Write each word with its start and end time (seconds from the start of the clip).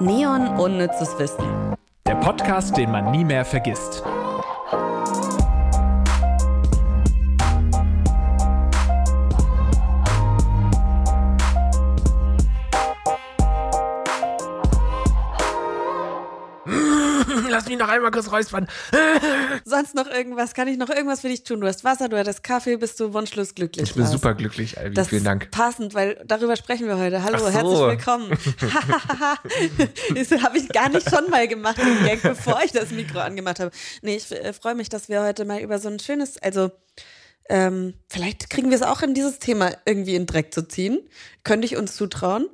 Neon 0.00 0.58
Unnützes 0.58 1.18
Wissen. 1.18 1.76
Der 2.06 2.14
Podcast, 2.14 2.74
den 2.74 2.90
man 2.90 3.10
nie 3.10 3.22
mehr 3.22 3.44
vergisst. 3.44 4.02
Noch 17.80 17.88
einmal 17.88 18.10
kurz 18.12 18.30
räuspern. 18.30 18.68
Sonst 19.64 19.94
noch 19.94 20.06
irgendwas? 20.06 20.54
Kann 20.54 20.68
ich 20.68 20.78
noch 20.78 20.88
irgendwas 20.88 21.22
für 21.22 21.28
dich 21.28 21.42
tun? 21.42 21.60
Du 21.60 21.66
hast 21.66 21.82
Wasser, 21.82 22.08
du 22.08 22.16
hattest 22.16 22.44
Kaffee, 22.44 22.76
bist 22.76 23.00
du 23.00 23.12
wunschlos 23.12 23.54
glücklich. 23.54 23.88
Ich 23.88 23.94
bin 23.94 24.02
Lars. 24.02 24.12
super 24.12 24.34
glücklich, 24.34 24.78
Albi. 24.78 24.94
Das 24.94 25.08
Vielen 25.08 25.24
Dank. 25.24 25.44
ist 25.44 25.50
passend, 25.50 25.94
weil 25.94 26.22
darüber 26.24 26.54
sprechen 26.56 26.86
wir 26.86 26.98
heute. 26.98 27.22
Hallo, 27.24 27.38
so. 27.38 27.50
herzlich 27.50 27.80
willkommen. 27.80 28.30
das 30.14 30.42
habe 30.42 30.58
ich 30.58 30.68
gar 30.68 30.88
nicht 30.88 31.10
schon 31.10 31.28
mal 31.30 31.48
gemacht, 31.48 31.78
den 31.78 32.04
Gag, 32.04 32.22
bevor 32.22 32.60
ich 32.64 32.72
das 32.72 32.90
Mikro 32.90 33.18
angemacht 33.18 33.58
habe. 33.58 33.70
Nee, 34.02 34.16
ich 34.16 34.30
äh, 34.30 34.52
freue 34.52 34.74
mich, 34.74 34.88
dass 34.88 35.08
wir 35.08 35.22
heute 35.22 35.44
mal 35.44 35.60
über 35.60 35.78
so 35.78 35.88
ein 35.88 35.98
schönes, 35.98 36.38
also 36.38 36.70
ähm, 37.48 37.94
vielleicht 38.08 38.48
kriegen 38.50 38.70
wir 38.70 38.76
es 38.76 38.82
auch 38.82 39.02
in 39.02 39.14
dieses 39.14 39.40
Thema 39.40 39.72
irgendwie 39.84 40.14
in 40.14 40.26
Dreck 40.26 40.54
zu 40.54 40.68
ziehen. 40.68 41.00
Könnte 41.42 41.64
ich 41.64 41.76
uns 41.76 41.96
zutrauen, 41.96 42.48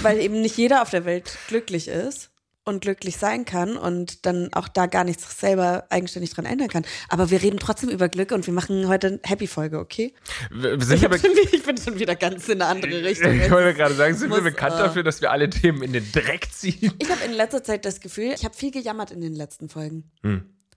weil 0.00 0.18
eben 0.18 0.40
nicht 0.40 0.56
jeder 0.56 0.80
auf 0.80 0.90
der 0.90 1.04
Welt 1.04 1.36
glücklich 1.48 1.88
ist 1.88 2.29
und 2.64 2.82
glücklich 2.82 3.16
sein 3.16 3.44
kann 3.44 3.76
und 3.76 4.26
dann 4.26 4.52
auch 4.52 4.68
da 4.68 4.86
gar 4.86 5.04
nichts 5.04 5.40
selber 5.40 5.86
eigenständig 5.90 6.32
dran 6.34 6.44
ändern 6.44 6.68
kann. 6.68 6.84
Aber 7.08 7.30
wir 7.30 7.42
reden 7.42 7.58
trotzdem 7.58 7.88
über 7.88 8.08
Glück 8.08 8.32
und 8.32 8.46
wir 8.46 8.54
machen 8.54 8.88
heute 8.88 9.06
eine 9.06 9.20
Happy-Folge, 9.24 9.78
okay? 9.78 10.14
Wir 10.50 10.80
wir 10.80 10.96
Ich, 10.96 11.02
wieder, 11.02 11.16
ich 11.52 11.62
bin 11.62 11.76
schon 11.76 11.98
wieder 11.98 12.16
ganz 12.16 12.48
in 12.48 12.60
eine 12.60 12.70
andere 12.70 13.02
Richtung. 13.02 13.32
ich 13.40 13.50
wollte 13.50 13.74
gerade 13.74 13.94
sagen, 13.94 14.14
sind 14.14 14.30
wir 14.30 14.40
muss, 14.40 14.50
bekannt 14.50 14.74
äh, 14.74 14.78
dafür, 14.78 15.02
dass 15.02 15.20
wir 15.20 15.30
alle 15.30 15.48
Themen 15.48 15.82
in 15.82 15.92
den 15.92 16.10
Dreck 16.12 16.48
ziehen? 16.52 16.92
Ich 16.98 17.10
habe 17.10 17.24
in 17.24 17.32
letzter 17.32 17.64
Zeit 17.64 17.84
das 17.84 18.00
Gefühl, 18.00 18.32
ich 18.34 18.44
habe 18.44 18.54
viel 18.54 18.70
gejammert 18.70 19.10
in 19.10 19.20
den 19.20 19.34
letzten 19.34 19.68
Folgen. 19.68 20.10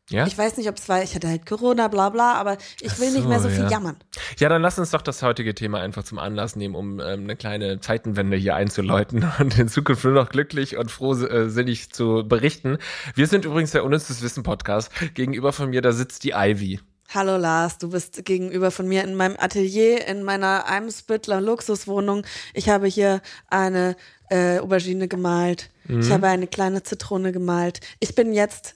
Ja? 0.10 0.28
Ich 0.28 0.38
weiß 0.38 0.58
nicht, 0.58 0.68
ob 0.68 0.78
es 0.78 0.90
war, 0.90 1.02
ich 1.02 1.16
hatte 1.16 1.30
halt 1.30 1.46
Corona, 1.46 1.88
bla 1.88 2.10
bla, 2.10 2.34
aber 2.34 2.58
ich 2.82 3.00
will 3.00 3.12
nicht 3.12 3.24
so, 3.24 3.30
mehr 3.30 3.40
so 3.40 3.50
viel 3.50 3.64
ja. 3.64 3.70
jammern. 3.70 3.96
Ja, 4.38 4.50
dann 4.50 4.62
lass 4.62 4.78
uns 4.78 4.92
doch 4.92 5.02
das 5.02 5.24
heutige 5.24 5.56
Thema 5.56 5.80
einfach 5.80 6.04
zum 6.04 6.20
Anlass 6.20 6.56
nehmen, 6.56 6.76
um 6.76 7.00
ähm, 7.00 7.24
eine 7.24 7.36
kleine 7.38 7.80
Zeitenwende 7.80 8.36
hier 8.36 8.56
einzuläuten 8.56 9.26
und 9.40 9.58
in 9.58 9.70
Zukunft 9.70 10.04
nur 10.04 10.14
noch 10.14 10.30
glücklich 10.30 10.78
und 10.78 10.92
frohsinnig 10.92 11.92
zu 11.94 12.28
berichten. 12.28 12.78
Wir 13.16 13.28
sind 13.28 13.46
übrigens 13.46 13.72
der 13.72 13.86
Unnützes 13.86 14.22
Wissen 14.22 14.44
Podcast. 14.44 14.92
Gegenüber 15.14 15.54
von 15.54 15.70
mir, 15.70 15.82
da 15.82 15.94
sitzt 15.94 16.26
die 16.26 16.34
Ivy. 16.36 16.80
Hallo 17.14 17.38
Lars, 17.38 17.78
du 17.78 17.90
bist 17.92 18.26
gegenüber 18.26 18.72
von 18.72 18.88
mir 18.88 19.04
in 19.04 19.14
meinem 19.14 19.36
Atelier, 19.38 20.08
in 20.08 20.24
meiner 20.24 20.66
Eimsbüttler 20.66 21.42
Luxuswohnung. 21.42 22.26
Ich 22.56 22.70
habe 22.70 22.88
hier 22.88 23.22
eine 23.50 23.96
äh, 24.30 24.58
Aubergine 24.60 25.08
gemalt. 25.08 25.70
Mhm. 25.86 26.00
Ich 26.00 26.12
habe 26.12 26.28
eine 26.28 26.48
kleine 26.48 26.82
Zitrone 26.82 27.32
gemalt. 27.32 27.82
Ich 28.00 28.16
bin 28.16 28.34
jetzt, 28.34 28.76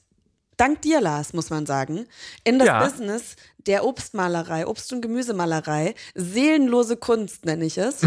dank 0.57 0.81
dir 0.81 0.99
Lars, 1.01 1.33
muss 1.33 1.49
man 1.49 1.65
sagen, 1.65 2.05
in 2.43 2.59
das 2.59 2.67
Ja. 2.67 2.83
Business 2.83 3.35
der 3.65 3.85
Obstmalerei, 3.85 4.65
Obst- 4.65 4.91
und 4.93 5.01
Gemüsemalerei, 5.01 5.93
seelenlose 6.15 6.97
Kunst 6.97 7.45
nenne 7.45 7.65
ich 7.65 7.77
es. 7.77 8.01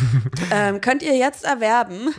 ähm, 0.52 0.80
könnt 0.80 1.02
ihr 1.02 1.16
jetzt 1.16 1.44
erwerben 1.44 2.14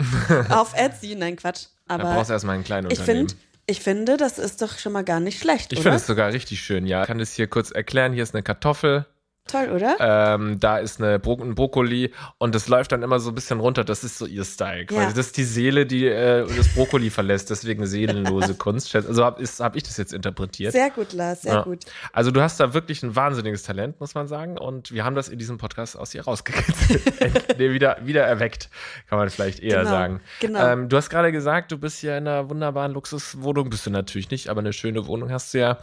auf 0.50 0.74
Etsy. 0.76 1.16
Nein, 1.16 1.36
Quatsch. 1.36 1.66
Da 1.88 1.96
Aber 1.96 2.04
brauchst 2.16 2.30
du 2.30 2.34
erstmal 2.34 2.56
einen 2.56 2.64
kleinen 2.64 2.92
ich 2.92 3.00
Unternehmen. 3.00 3.30
finde, 3.30 3.44
ich 3.68 3.82
finde, 3.82 4.18
das 4.18 4.40
ist 4.40 4.62
doch 4.62 4.78
schon 4.80 4.94
mal 4.94 5.04
gar 5.04 5.20
nicht 5.20 5.40
schlecht, 5.40 5.74
ich 5.74 5.82
finde 5.82 5.98
es 5.98 6.08
sogar 6.08 6.32
richtig 6.32 6.62
schön, 6.62 6.86
ja. 6.86 7.02
Ich 7.02 7.08
kann 7.08 7.20
es 7.20 7.34
hier 7.34 7.48
kurz 7.48 7.72
erklären. 7.72 8.14
Hier 8.14 8.24
ist 8.24 8.34
eine 8.34 8.44
Kartoffel. 8.44 9.06
Toll, 9.48 9.70
oder? 9.70 9.96
Ähm, 10.00 10.60
da 10.60 10.78
ist 10.78 11.02
eine 11.02 11.20
Bro 11.20 11.38
ein 11.42 11.56
Brokkoli 11.56 12.14
und 12.38 12.54
das 12.56 12.68
läuft 12.68 12.92
dann 12.92 13.04
immer 13.04 13.20
so 13.20 13.30
ein 13.32 13.36
bisschen 13.36 13.60
runter. 13.60 13.84
Das 13.84 14.04
ist 14.04 14.18
so 14.18 14.26
ihr 14.26 14.44
Style. 14.44 14.86
Quasi. 14.86 15.02
Ja. 15.02 15.08
Das 15.10 15.18
ist 15.28 15.38
die 15.38 15.44
Seele, 15.44 15.86
die 15.86 16.06
äh, 16.08 16.46
das 16.56 16.68
Brokkoli 16.76 17.10
verlässt. 17.10 17.50
Deswegen 17.50 17.86
seelenlose 17.86 18.54
Kunst. 18.58 18.96
Also 18.96 19.24
habe 19.24 19.44
hab 19.44 19.76
ich 19.76 19.84
das 19.84 19.98
jetzt 19.98 20.14
interpretiert. 20.14 20.72
Sehr 20.74 20.90
gut, 20.90 21.14
Lars, 21.14 21.44
sehr 21.44 21.54
Ja. 21.54 21.62
gut. 21.64 21.86
Also 22.14 22.32
du 22.32 22.42
hast 22.42 22.60
da 22.60 22.74
wirklich 22.74 23.04
ein 23.04 23.16
wahnsinniges 23.16 23.64
Talent, 23.64 24.00
muss 24.00 24.16
man 24.16 24.28
sagen. 24.28 24.58
Und 24.58 24.92
wir 24.92 25.06
haben 25.06 25.16
das 25.16 25.30
in 25.30 25.40
diesem 25.40 25.58
Podcast 25.58 25.98
aus 25.98 26.12
dir 26.12 26.24
rausgekitzelt. 26.24 27.58
nee, 27.58 27.72
wieder, 27.72 27.98
wieder 28.04 28.24
erweckt, 28.24 28.70
kann 29.10 29.18
man 29.20 29.30
vielleicht 29.30 29.60
eher 29.60 29.80
Genau, 29.80 29.90
sagen. 29.90 30.22
genau. 30.40 30.66
Ähm, 30.68 30.90
du 30.90 30.98
hast 30.98 31.10
gerade 31.10 31.32
gesagt, 31.32 31.72
du 31.72 31.78
bist 31.78 32.02
ja 32.04 32.18
in 32.18 32.28
einer 32.28 32.50
wunderbaren 32.50 32.92
Luxuswohnung. 32.94 33.70
Bist 33.70 33.86
du 33.86 33.90
natürlich 33.92 34.30
nicht, 34.32 34.50
aber 34.50 34.60
eine 34.60 34.74
schöne 34.74 35.08
Wohnung 35.08 35.32
hast 35.32 35.54
du 35.54 35.60
ja. 35.60 35.78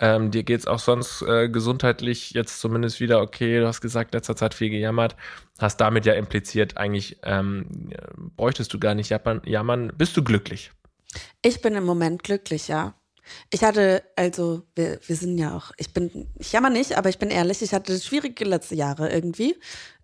Ähm, 0.00 0.30
dir 0.30 0.44
geht's 0.44 0.66
auch 0.66 0.78
sonst 0.78 1.22
äh, 1.22 1.48
gesundheitlich 1.48 2.30
jetzt 2.30 2.60
zumindest 2.60 3.00
wieder 3.00 3.20
okay. 3.20 3.60
Du 3.60 3.66
hast 3.66 3.80
gesagt, 3.80 4.14
letzter 4.14 4.36
Zeit 4.36 4.54
viel 4.54 4.70
gejammert. 4.70 5.16
Hast 5.58 5.80
damit 5.80 6.06
ja 6.06 6.14
impliziert, 6.14 6.76
eigentlich 6.76 7.18
ähm, 7.24 7.90
bräuchtest 8.36 8.72
du 8.72 8.78
gar 8.78 8.94
nicht 8.94 9.10
jammern. 9.10 9.42
jammern. 9.44 9.92
Bist 9.96 10.16
du 10.16 10.22
glücklich? 10.22 10.70
Ich 11.42 11.60
bin 11.62 11.74
im 11.74 11.84
Moment 11.84 12.22
glücklich, 12.22 12.68
ja. 12.68 12.94
Ich 13.50 13.64
hatte, 13.64 14.02
also, 14.16 14.62
wir, 14.74 14.98
wir 15.06 15.16
sind 15.16 15.38
ja 15.38 15.56
auch, 15.56 15.72
ich 15.76 15.92
bin, 15.92 16.28
ich 16.38 16.52
jammer 16.52 16.70
nicht, 16.70 16.96
aber 16.96 17.08
ich 17.08 17.18
bin 17.18 17.30
ehrlich, 17.30 17.62
ich 17.62 17.72
hatte 17.72 17.98
schwierige 17.98 18.44
letzte 18.44 18.74
Jahre 18.74 19.10
irgendwie, 19.10 19.56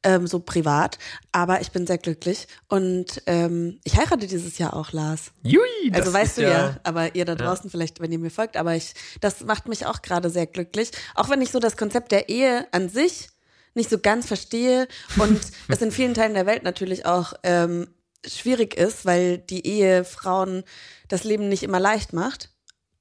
ähm, 0.05 0.27
so 0.27 0.41
privat, 0.41 0.99
aber 1.33 1.61
ich 1.61 1.73
bin 1.73 1.87
sehr 1.87 1.99
glücklich 1.99 2.47
und 2.69 3.23
ähm, 3.27 3.81
ich 3.85 3.97
heirate 3.97 4.27
dieses 4.27 4.59
Jahr 4.59 4.75
auch, 4.75 4.93
Lars. 4.93 5.33
Jui, 5.43 5.62
Also 5.93 6.05
das 6.05 6.12
weißt 6.12 6.39
ist 6.39 6.39
du 6.39 6.43
ja, 6.51 6.77
aber 6.83 7.15
ihr 7.15 7.25
da 7.25 7.35
draußen 7.35 7.71
vielleicht, 7.71 8.01
wenn 8.01 8.12
ihr 8.12 8.19
mir 8.19 8.31
folgt, 8.31 8.57
aber 8.57 8.75
ich, 8.75 8.95
das 9.21 9.41
macht 9.41 9.67
mich 9.67 9.87
auch 9.87 10.03
gerade 10.03 10.31
sehr 10.31 10.47
glücklich. 10.47 10.91
Auch 11.15 11.31
wenn 11.31 11.41
ich 11.43 11.51
so 11.51 11.59
das 11.59 11.77
Konzept 11.77 12.12
der 12.12 12.29
Ehe 12.29 12.67
an 12.73 12.89
sich 12.89 13.31
nicht 13.75 13.91
so 13.91 13.99
ganz 13.99 14.27
verstehe 14.27 14.87
und 15.19 15.41
es 15.69 15.83
in 15.83 15.91
vielen 15.91 16.15
Teilen 16.15 16.35
der 16.35 16.47
Welt 16.47 16.62
natürlich 16.62 17.06
auch 17.06 17.33
ähm, 17.43 17.89
schwierig 18.27 18.77
ist, 18.77 19.05
weil 19.05 19.39
die 19.39 19.67
Ehe 19.67 20.05
Frauen 20.05 20.65
das 21.09 21.25
Leben 21.25 21.49
nicht 21.49 21.62
immer 21.62 21.81
leicht 21.81 22.12
macht. 22.12 22.51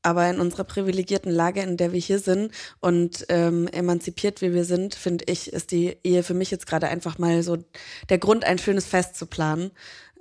Aber 0.03 0.30
in 0.30 0.40
unserer 0.40 0.66
privilegierten 0.66 1.31
Lage, 1.31 1.62
in 1.62 1.78
der 1.78 1.94
wir 1.94 2.00
hier 2.00 2.19
sind 2.19 2.52
und 2.81 3.25
ähm, 3.30 3.68
emanzipiert 3.69 4.41
wie 4.41 4.53
wir 4.53 4.66
sind, 4.66 4.96
finde 4.96 5.25
ich, 5.28 5.52
ist 5.52 5.72
die 5.72 5.97
Ehe 6.03 6.24
für 6.24 6.34
mich 6.34 6.52
jetzt 6.52 6.68
gerade 6.68 6.90
einfach 6.90 7.18
mal 7.18 7.41
so 7.41 7.58
der 8.09 8.18
Grund, 8.18 8.44
ein 8.44 8.59
schönes 8.59 8.86
Fest 8.86 9.16
zu 9.16 9.25
planen. 9.25 9.72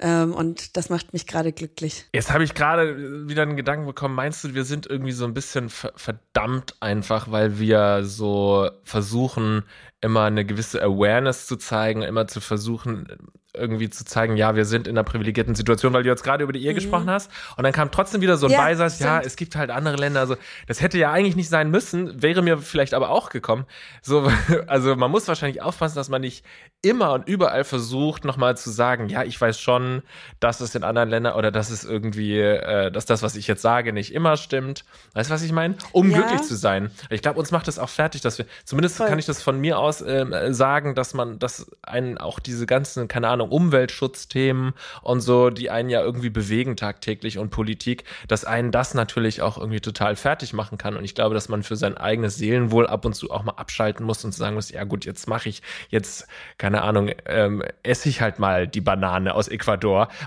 Ähm, 0.04 0.34
und 0.34 0.76
das 0.76 0.90
macht 0.90 1.12
mich 1.12 1.28
gerade 1.28 1.52
glücklich. 1.52 2.06
Jetzt 2.12 2.32
habe 2.32 2.42
ich 2.42 2.54
gerade 2.54 3.28
wieder 3.28 3.42
einen 3.42 3.56
Gedanken 3.56 3.86
bekommen. 3.86 4.16
Meinst 4.16 4.42
du, 4.42 4.52
wir 4.52 4.64
sind 4.64 4.86
irgendwie 4.86 5.12
so 5.12 5.24
ein 5.24 5.32
bisschen 5.32 5.68
ver 5.70 5.92
verdammt 5.94 6.74
einfach, 6.80 7.30
weil 7.30 7.60
wir 7.60 8.02
so 8.02 8.68
versuchen, 8.82 9.62
immer 10.00 10.24
eine 10.24 10.44
gewisse 10.44 10.82
Awareness 10.82 11.46
zu 11.46 11.56
zeigen, 11.56 12.02
immer 12.02 12.26
zu 12.26 12.40
versuchen, 12.40 13.06
irgendwie 13.54 13.90
zu 13.90 14.04
zeigen, 14.04 14.36
ja, 14.36 14.56
wir 14.56 14.64
sind 14.64 14.88
in 14.88 14.96
einer 14.96 15.04
privilegierten 15.04 15.54
Situation, 15.54 15.92
weil 15.92 16.02
du 16.02 16.08
jetzt 16.08 16.24
gerade 16.24 16.42
über 16.42 16.54
die 16.54 16.64
Ehe 16.64 16.72
gesprochen 16.72 17.10
hast. 17.10 17.30
Und 17.56 17.64
dann 17.64 17.72
kam 17.72 17.90
trotzdem 17.90 18.22
wieder 18.22 18.36
so 18.38 18.46
ein 18.46 18.50
Mhm. 18.50 18.54
Ja, 18.54 18.62
Beisatz, 18.62 18.98
ja, 18.98 19.20
es 19.20 19.36
gibt 19.36 19.56
halt 19.56 19.70
andere 19.70 19.96
Länder. 19.96 20.20
Also, 20.20 20.36
das 20.66 20.80
hätte 20.80 20.98
ja 20.98 21.12
eigentlich 21.12 21.36
nicht 21.36 21.50
sein 21.50 21.70
müssen, 21.70 22.22
wäre 22.22 22.40
mir 22.40 22.58
vielleicht 22.58 22.94
aber 22.94 23.10
auch 23.10 23.28
gekommen. 23.28 23.66
So, 24.00 24.30
also 24.66 24.96
man 24.96 25.10
muss 25.10 25.28
wahrscheinlich 25.28 25.60
aufpassen, 25.60 25.96
dass 25.96 26.08
man 26.08 26.22
nicht 26.22 26.44
immer 26.80 27.12
und 27.12 27.28
überall 27.28 27.64
versucht, 27.64 28.24
nochmal 28.24 28.56
zu 28.56 28.70
sagen, 28.70 29.08
ja, 29.08 29.22
ich 29.22 29.38
weiß 29.38 29.60
schon, 29.60 29.91
dass 30.40 30.60
es 30.60 30.74
in 30.74 30.84
anderen 30.84 31.10
Ländern 31.10 31.34
oder 31.34 31.50
dass 31.50 31.70
es 31.70 31.84
irgendwie, 31.84 32.38
äh, 32.40 32.90
dass 32.90 33.04
das, 33.04 33.22
was 33.22 33.36
ich 33.36 33.46
jetzt 33.46 33.62
sage, 33.62 33.92
nicht 33.92 34.14
immer 34.14 34.36
stimmt. 34.36 34.84
Weißt 35.14 35.28
du, 35.28 35.34
was 35.34 35.42
ich 35.42 35.52
meine? 35.52 35.74
Um 35.92 36.10
Ja. 36.10 36.18
glücklich 36.18 36.42
zu 36.42 36.54
sein. 36.54 36.90
Ich 37.10 37.20
glaube, 37.20 37.38
uns 37.38 37.50
macht 37.50 37.68
das 37.68 37.78
auch 37.78 37.88
fertig, 37.88 38.20
dass 38.22 38.38
wir, 38.38 38.46
zumindest 38.64 38.96
Voll. 38.96 39.08
kann 39.08 39.18
ich 39.18 39.26
das 39.26 39.42
von 39.42 39.60
mir 39.60 39.78
aus 39.78 40.00
äh, 40.00 40.52
sagen, 40.54 40.94
dass 40.94 41.12
man, 41.14 41.38
dass 41.38 41.70
einen 41.82 42.16
auch 42.18 42.38
diese 42.38 42.66
ganzen, 42.66 43.08
keine 43.08 43.28
Ahnung, 43.28 43.50
Umweltschutzthemen 43.50 44.72
und 45.02 45.20
so, 45.20 45.50
die 45.50 45.70
einen 45.70 45.90
ja 45.90 46.00
irgendwie 46.00 46.30
bewegen 46.30 46.76
tagtäglich 46.76 47.38
und 47.38 47.50
Politik, 47.50 48.04
dass 48.28 48.44
einen 48.44 48.70
das 48.72 48.94
natürlich 48.94 49.42
auch 49.42 49.58
irgendwie 49.58 49.80
total 49.80 50.16
fertig 50.16 50.52
machen 50.52 50.78
kann. 50.78 50.96
Und 50.96 51.04
ich 51.04 51.14
glaube, 51.14 51.34
dass 51.34 51.48
man 51.48 51.62
für 51.62 51.76
sein 51.76 51.96
eigenes 51.96 52.36
Seelenwohl 52.36 52.86
ab 52.86 53.04
und 53.04 53.14
zu 53.14 53.30
auch 53.30 53.42
mal 53.42 53.52
abschalten 53.56 54.04
muss 54.06 54.24
und 54.24 54.32
sagen 54.32 54.54
muss, 54.54 54.70
ja 54.70 54.84
gut, 54.84 55.04
jetzt 55.04 55.28
mache 55.28 55.48
ich, 55.48 55.62
jetzt, 55.88 56.26
keine 56.58 56.82
Ahnung, 56.82 57.10
ähm, 57.26 57.62
esse 57.82 58.08
ich 58.08 58.20
halt 58.20 58.38
mal 58.38 58.66
die 58.66 58.80
Banane 58.80 59.34
aus 59.34 59.48
Ecuador, 59.48 59.81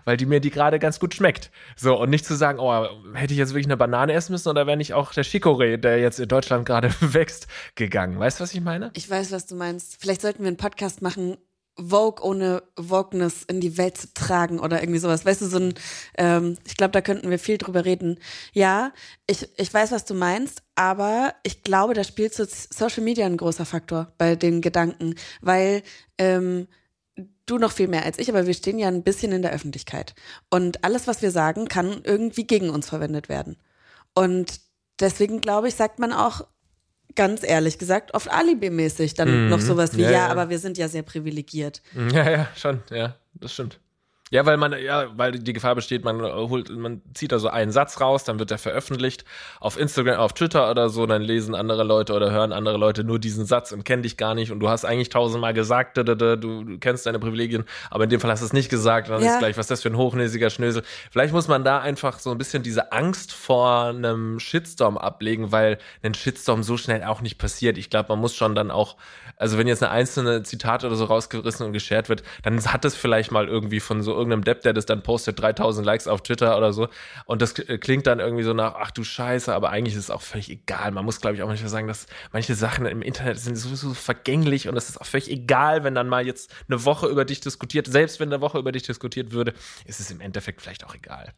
weil 0.06 0.18
die 0.18 0.26
mir 0.26 0.40
die 0.40 0.52
gerade 0.52 0.80
ganz 0.80 1.00
gut 1.00 1.14
schmeckt. 1.14 1.52
So, 1.76 2.00
und 2.00 2.10
nicht 2.10 2.26
zu 2.26 2.36
sagen, 2.36 2.60
oh, 2.60 2.88
hätte 3.14 3.34
ich 3.34 3.40
jetzt 3.40 3.52
wirklich 3.52 3.66
eine 3.66 3.78
Banane 3.78 4.14
essen 4.14 4.32
müssen 4.32 4.50
oder 4.50 4.68
wäre 4.68 4.78
nicht 4.78 4.94
auch 4.94 5.14
der 5.14 5.26
Chicorée, 5.26 5.78
der 5.78 6.00
jetzt 6.00 6.20
in 6.20 6.28
Deutschland 6.28 6.66
gerade 6.66 6.90
wächst, 7.00 7.48
gegangen. 7.76 8.20
Weißt 8.20 8.40
du, 8.40 8.44
was 8.44 8.54
ich 8.54 8.62
meine? 8.62 8.92
Ich 8.94 9.10
weiß, 9.10 9.32
was 9.32 9.46
du 9.46 9.56
meinst. 9.56 9.98
Vielleicht 10.00 10.22
sollten 10.22 10.44
wir 10.44 10.48
einen 10.48 10.58
Podcast 10.58 11.02
machen, 11.02 11.38
Vogue 11.78 12.24
ohne 12.24 12.64
Wokeness 12.78 13.44
in 13.44 13.60
die 13.60 13.78
Welt 13.78 13.98
zu 13.98 14.14
tragen 14.14 14.60
oder 14.60 14.82
irgendwie 14.82 15.00
sowas. 15.00 15.26
Weißt 15.26 15.42
du, 15.42 15.48
so 15.48 15.58
ein, 15.58 15.74
ähm, 16.18 16.58
ich 16.66 16.78
glaube, 16.78 16.92
da 16.92 17.02
könnten 17.02 17.30
wir 17.30 17.40
viel 17.40 17.58
drüber 17.58 17.84
reden. 17.84 18.18
Ja, 18.54 18.94
ich, 19.28 19.48
ich 19.58 19.74
weiß, 19.74 19.92
was 19.92 20.06
du 20.06 20.14
meinst, 20.14 20.64
aber 20.76 21.34
ich 21.44 21.64
glaube, 21.64 21.94
da 21.94 22.04
spielt 22.04 22.34
so 22.34 22.46
Social 22.48 23.04
Media 23.04 23.26
ein 23.26 23.38
großer 23.38 23.66
Faktor 23.66 24.14
bei 24.18 24.36
den 24.36 24.62
Gedanken, 24.62 25.16
weil 25.42 25.84
ähm, 26.18 26.68
du 27.46 27.58
noch 27.58 27.72
viel 27.72 27.88
mehr 27.88 28.04
als 28.06 28.18
ich, 28.20 28.30
aber 28.30 28.48
wir 28.48 28.54
stehen 28.54 28.80
ja 28.80 28.88
ein 28.88 29.04
bisschen 29.04 29.32
in 29.32 29.42
der 29.42 29.52
Öffentlichkeit. 29.54 30.16
Und 30.50 30.84
alles, 30.84 31.08
was 31.08 31.22
wir 31.22 31.32
sagen, 31.32 31.68
kann 31.68 32.02
irgendwie 32.04 32.46
gegen 32.48 32.70
uns 32.70 32.90
verwendet 32.90 33.30
werden. 33.30 33.58
Und 34.14 34.60
deswegen, 35.00 35.42
glaube 35.42 35.68
ich, 35.68 35.76
sagt 35.76 36.00
man 36.00 36.12
auch, 36.14 36.48
ganz 37.16 37.44
ehrlich 37.44 37.78
gesagt, 37.78 38.14
oft 38.14 38.30
alibimäßig 38.30 39.14
dann 39.14 39.46
Mhm. 39.46 39.50
noch 39.50 39.60
sowas 39.62 39.96
wie, 39.96 40.02
Ja, 40.02 40.12
ja, 40.12 40.18
ja. 40.18 40.28
aber 40.28 40.50
wir 40.50 40.60
sind 40.60 40.78
ja 40.78 40.88
sehr 40.90 41.04
privilegiert. 41.04 41.82
Ja, 42.12 42.30
ja, 42.30 42.48
schon, 42.56 42.82
ja, 42.92 43.16
das 43.36 43.54
stimmt. 43.54 43.80
Ja, 44.36 44.46
weil 44.46 44.58
man, 44.58 44.76
ja, 44.84 45.06
weil 45.16 45.32
die 45.32 45.54
Gefahr 45.54 45.76
besteht, 45.76 46.04
man 46.04 46.22
holt, 46.22 46.70
man 46.70 47.02
zieht 47.14 47.32
da 47.32 47.40
so 47.40 47.48
einen 47.48 47.72
Satz 47.72 48.02
raus, 48.02 48.26
dann 48.26 48.38
wird 48.38 48.52
der 48.52 48.58
veröffentlicht 48.58 49.24
auf 49.62 49.80
Instagram, 49.80 50.20
auf 50.20 50.34
Twitter 50.34 50.70
oder 50.70 50.90
so, 50.90 51.06
dann 51.06 51.22
lesen 51.22 51.56
andere 51.56 51.86
Leute 51.86 52.12
oder 52.12 52.32
hören 52.32 52.52
andere 52.52 52.76
Leute 52.76 53.06
nur 53.06 53.18
diesen 53.18 53.46
Satz 53.46 53.72
und 53.72 53.86
kennen 53.86 54.04
dich 54.04 54.18
gar 54.18 54.36
nicht 54.36 54.52
und 54.52 54.60
du 54.60 54.68
hast 54.68 54.84
eigentlich 54.84 55.08
tausendmal 55.08 55.54
gesagt, 55.54 55.98
du, 55.98 56.78
kennst 56.82 57.06
deine 57.06 57.18
Privilegien, 57.20 57.64
aber 57.90 58.04
in 58.04 58.10
dem 58.10 58.20
Fall 58.20 58.30
hast 58.30 58.42
du 58.42 58.46
es 58.46 58.52
nicht 58.52 58.68
gesagt, 58.68 59.10
dann 59.10 59.24
ja. 59.24 59.36
ist 59.36 59.40
gleich, 59.40 59.56
was 59.56 59.68
ist 59.68 59.72
das 59.72 59.82
für 59.84 59.90
ein 59.90 59.96
hochnäsiger 59.96 60.50
Schnösel. 60.50 60.84
Vielleicht 61.12 61.34
muss 61.34 61.48
man 61.48 61.64
da 61.64 61.80
einfach 61.80 62.20
so 62.20 62.32
ein 62.32 62.38
bisschen 62.38 62.62
diese 62.62 62.92
Angst 62.92 63.32
vor 63.32 63.86
einem 63.86 64.42
Shitstorm 64.42 64.98
ablegen, 64.98 65.54
weil 65.54 65.78
ein 66.04 66.14
Shitstorm 66.14 66.62
so 66.62 66.76
schnell 66.76 67.06
auch 67.06 67.22
nicht 67.22 67.38
passiert. 67.38 67.78
Ich 67.78 67.90
glaube, 67.90 68.10
man 68.10 68.20
muss 68.20 68.36
schon 68.36 68.54
dann 68.54 68.70
auch, 68.70 68.98
also 69.38 69.58
wenn 69.58 69.68
jetzt 69.68 69.82
eine 69.82 69.94
einzelne 69.94 70.44
Zitat 70.44 70.84
oder 70.84 70.96
so 70.96 71.06
rausgerissen 71.06 71.66
und 71.66 71.72
geshared 71.72 72.10
wird, 72.10 72.24
dann 72.44 72.62
hat 72.66 72.84
es 72.84 72.96
vielleicht 72.96 73.32
mal 73.32 73.48
irgendwie 73.48 73.80
von 73.80 74.02
so 74.02 74.25
irgendeinem 74.26 74.44
Depp, 74.44 74.62
der 74.62 74.74
das 74.74 74.86
dann 74.86 75.04
postet, 75.04 75.40
3000 75.40 75.86
Likes 75.86 76.08
auf 76.08 76.22
Twitter 76.22 76.58
oder 76.58 76.74
so. 76.74 76.88
Und 77.26 77.42
das 77.42 77.54
klingt 77.54 78.08
dann 78.08 78.20
irgendwie 78.20 78.44
so 78.44 78.54
nach, 78.54 78.76
ach 78.76 78.92
du 78.92 79.04
Scheiße, 79.04 79.54
aber 79.54 79.70
eigentlich 79.70 79.96
ist 79.96 80.02
es 80.02 80.12
auch 80.12 80.22
völlig 80.22 80.50
egal. 80.50 80.92
Man 80.92 81.06
muss, 81.06 81.22
glaube 81.22 81.36
ich, 81.36 81.44
auch 81.44 81.48
manchmal 81.48 81.70
sagen, 81.70 81.88
dass 81.88 82.08
manche 82.32 82.56
Sachen 82.56 82.86
im 82.86 83.02
Internet 83.02 83.40
sind 83.40 83.56
sowieso 83.56 83.94
vergänglich 83.94 84.68
und 84.68 84.76
es 84.76 84.90
ist 84.90 85.00
auch 85.00 85.06
völlig 85.06 85.30
egal, 85.30 85.84
wenn 85.84 85.96
dann 85.96 86.10
mal 86.10 86.26
jetzt 86.26 86.54
eine 86.68 86.84
Woche 86.86 87.08
über 87.08 87.26
dich 87.26 87.40
diskutiert, 87.40 87.88
selbst 87.88 88.20
wenn 88.20 88.32
eine 88.32 88.42
Woche 88.42 88.58
über 88.58 88.72
dich 88.72 88.84
diskutiert 88.84 89.32
würde, 89.32 89.54
ist 89.86 90.00
es 90.00 90.12
im 90.12 90.22
Endeffekt 90.22 90.62
vielleicht 90.62 90.86
auch 90.86 90.96
egal. 90.96 91.34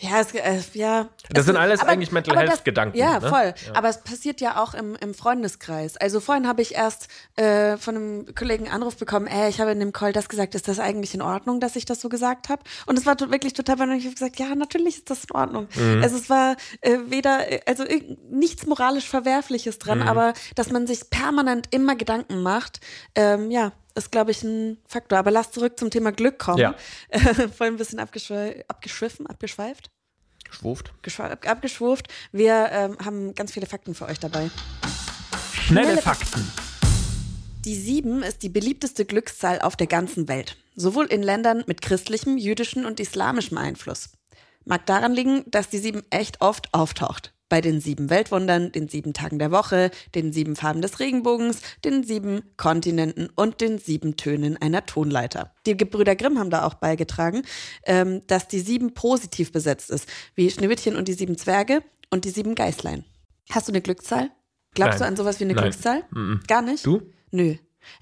Ja, 0.00 0.20
es, 0.20 0.32
äh, 0.32 0.60
ja. 0.74 1.08
Das 1.30 1.46
sind 1.46 1.56
alles 1.56 1.80
aber, 1.80 1.90
eigentlich 1.90 2.12
Mental 2.12 2.36
Health 2.36 2.64
Gedanken. 2.64 2.96
Ja, 2.96 3.18
ne? 3.18 3.28
voll. 3.28 3.54
Ja. 3.66 3.74
Aber 3.74 3.88
es 3.88 3.98
passiert 4.02 4.40
ja 4.40 4.62
auch 4.62 4.74
im, 4.74 4.94
im 4.94 5.12
Freundeskreis. 5.12 5.96
Also 5.96 6.20
vorhin 6.20 6.46
habe 6.46 6.62
ich 6.62 6.76
erst 6.76 7.08
äh, 7.34 7.76
von 7.76 7.96
einem 7.96 8.34
Kollegen 8.36 8.66
einen 8.66 8.74
Anruf 8.74 8.96
bekommen, 8.96 9.26
ey, 9.26 9.48
ich 9.48 9.60
habe 9.60 9.72
in 9.72 9.80
dem 9.80 9.92
Call 9.92 10.12
das 10.12 10.28
gesagt, 10.28 10.54
ist 10.54 10.68
das 10.68 10.78
eigentlich 10.78 11.14
in 11.14 11.22
Ordnung, 11.22 11.58
dass 11.58 11.74
ich 11.74 11.84
das 11.84 12.00
so 12.00 12.08
gesagt 12.08 12.48
habe? 12.48 12.62
Und 12.86 12.96
es 12.96 13.06
war 13.06 13.18
wirklich 13.18 13.54
total 13.54 13.76
banal. 13.76 13.96
Ich 13.96 14.04
habe 14.04 14.14
gesagt, 14.14 14.38
ja, 14.38 14.54
natürlich 14.54 14.98
ist 14.98 15.10
das 15.10 15.24
in 15.24 15.34
Ordnung. 15.34 15.66
Mhm. 15.74 16.00
Also 16.00 16.16
es 16.16 16.30
war 16.30 16.56
äh, 16.80 16.98
weder, 17.06 17.40
also 17.66 17.84
nichts 18.30 18.66
moralisch 18.66 19.08
Verwerfliches 19.08 19.80
dran, 19.80 19.98
mhm. 19.98 20.08
aber 20.08 20.32
dass 20.54 20.70
man 20.70 20.86
sich 20.86 21.10
permanent 21.10 21.66
immer 21.72 21.96
Gedanken 21.96 22.42
macht, 22.42 22.80
ähm, 23.16 23.50
ja, 23.50 23.72
ist, 23.98 24.10
glaube 24.10 24.30
ich, 24.30 24.42
ein 24.42 24.78
Faktor. 24.86 25.18
Aber 25.18 25.30
lass 25.30 25.50
zurück 25.50 25.78
zum 25.78 25.90
Thema 25.90 26.12
Glück 26.12 26.38
kommen. 26.38 26.58
Ja. 26.58 26.74
Vorhin 27.56 27.74
ein 27.74 27.76
bisschen 27.76 27.98
abgeschw 27.98 28.64
abgeschwiffen, 28.68 29.26
abgeschweift. 29.26 29.90
Geschwurft. 30.44 30.92
abgeschwurft. 31.46 32.08
Wir 32.32 32.70
ähm, 32.72 32.96
haben 33.04 33.34
ganz 33.34 33.52
viele 33.52 33.66
Fakten 33.66 33.94
für 33.94 34.06
euch 34.06 34.18
dabei. 34.18 34.50
Schnelle, 35.52 35.86
Schnelle 35.86 36.02
Fakten. 36.02 36.50
Die 37.66 37.74
sieben 37.74 38.22
ist 38.22 38.42
die 38.42 38.48
beliebteste 38.48 39.04
Glückszahl 39.04 39.60
auf 39.60 39.76
der 39.76 39.88
ganzen 39.88 40.26
Welt. 40.26 40.56
Sowohl 40.74 41.06
in 41.06 41.22
Ländern 41.22 41.64
mit 41.66 41.82
christlichem, 41.82 42.38
jüdischem 42.38 42.86
und 42.86 42.98
islamischem 42.98 43.58
Einfluss. 43.58 44.10
Mag 44.64 44.86
daran 44.86 45.12
liegen, 45.12 45.44
dass 45.50 45.68
die 45.68 45.78
sieben 45.78 46.02
echt 46.10 46.40
oft 46.40 46.72
auftaucht 46.72 47.34
bei 47.48 47.60
den 47.60 47.80
sieben 47.80 48.10
Weltwundern, 48.10 48.72
den 48.72 48.88
sieben 48.88 49.12
Tagen 49.12 49.38
der 49.38 49.50
Woche, 49.50 49.90
den 50.14 50.32
sieben 50.32 50.56
Farben 50.56 50.82
des 50.82 51.00
Regenbogens, 51.00 51.60
den 51.84 52.02
sieben 52.04 52.42
Kontinenten 52.56 53.28
und 53.34 53.60
den 53.60 53.78
sieben 53.78 54.16
Tönen 54.16 54.56
einer 54.56 54.86
Tonleiter. 54.86 55.52
Die 55.66 55.76
Gebrüder 55.76 56.16
Grimm 56.16 56.38
haben 56.38 56.50
da 56.50 56.64
auch 56.64 56.74
beigetragen, 56.74 57.42
ähm, 57.84 58.22
dass 58.26 58.48
die 58.48 58.60
sieben 58.60 58.94
positiv 58.94 59.52
besetzt 59.52 59.90
ist, 59.90 60.08
wie 60.34 60.50
Schneewittchen 60.50 60.96
und 60.96 61.08
die 61.08 61.14
sieben 61.14 61.36
Zwerge 61.36 61.82
und 62.10 62.24
die 62.24 62.30
sieben 62.30 62.54
Geißlein. 62.54 63.04
Hast 63.50 63.68
du 63.68 63.72
eine 63.72 63.80
Glückszahl? 63.80 64.30
Glaubst 64.74 65.00
Nein. 65.00 65.06
du 65.06 65.08
an 65.08 65.16
sowas 65.16 65.40
wie 65.40 65.44
eine 65.44 65.54
Nein. 65.54 65.64
Glückszahl? 65.64 66.04
Mm 66.10 66.36
Gar 66.46 66.62
nicht? 66.62 66.84
Du? 66.84 67.02
Nö. 67.30 67.56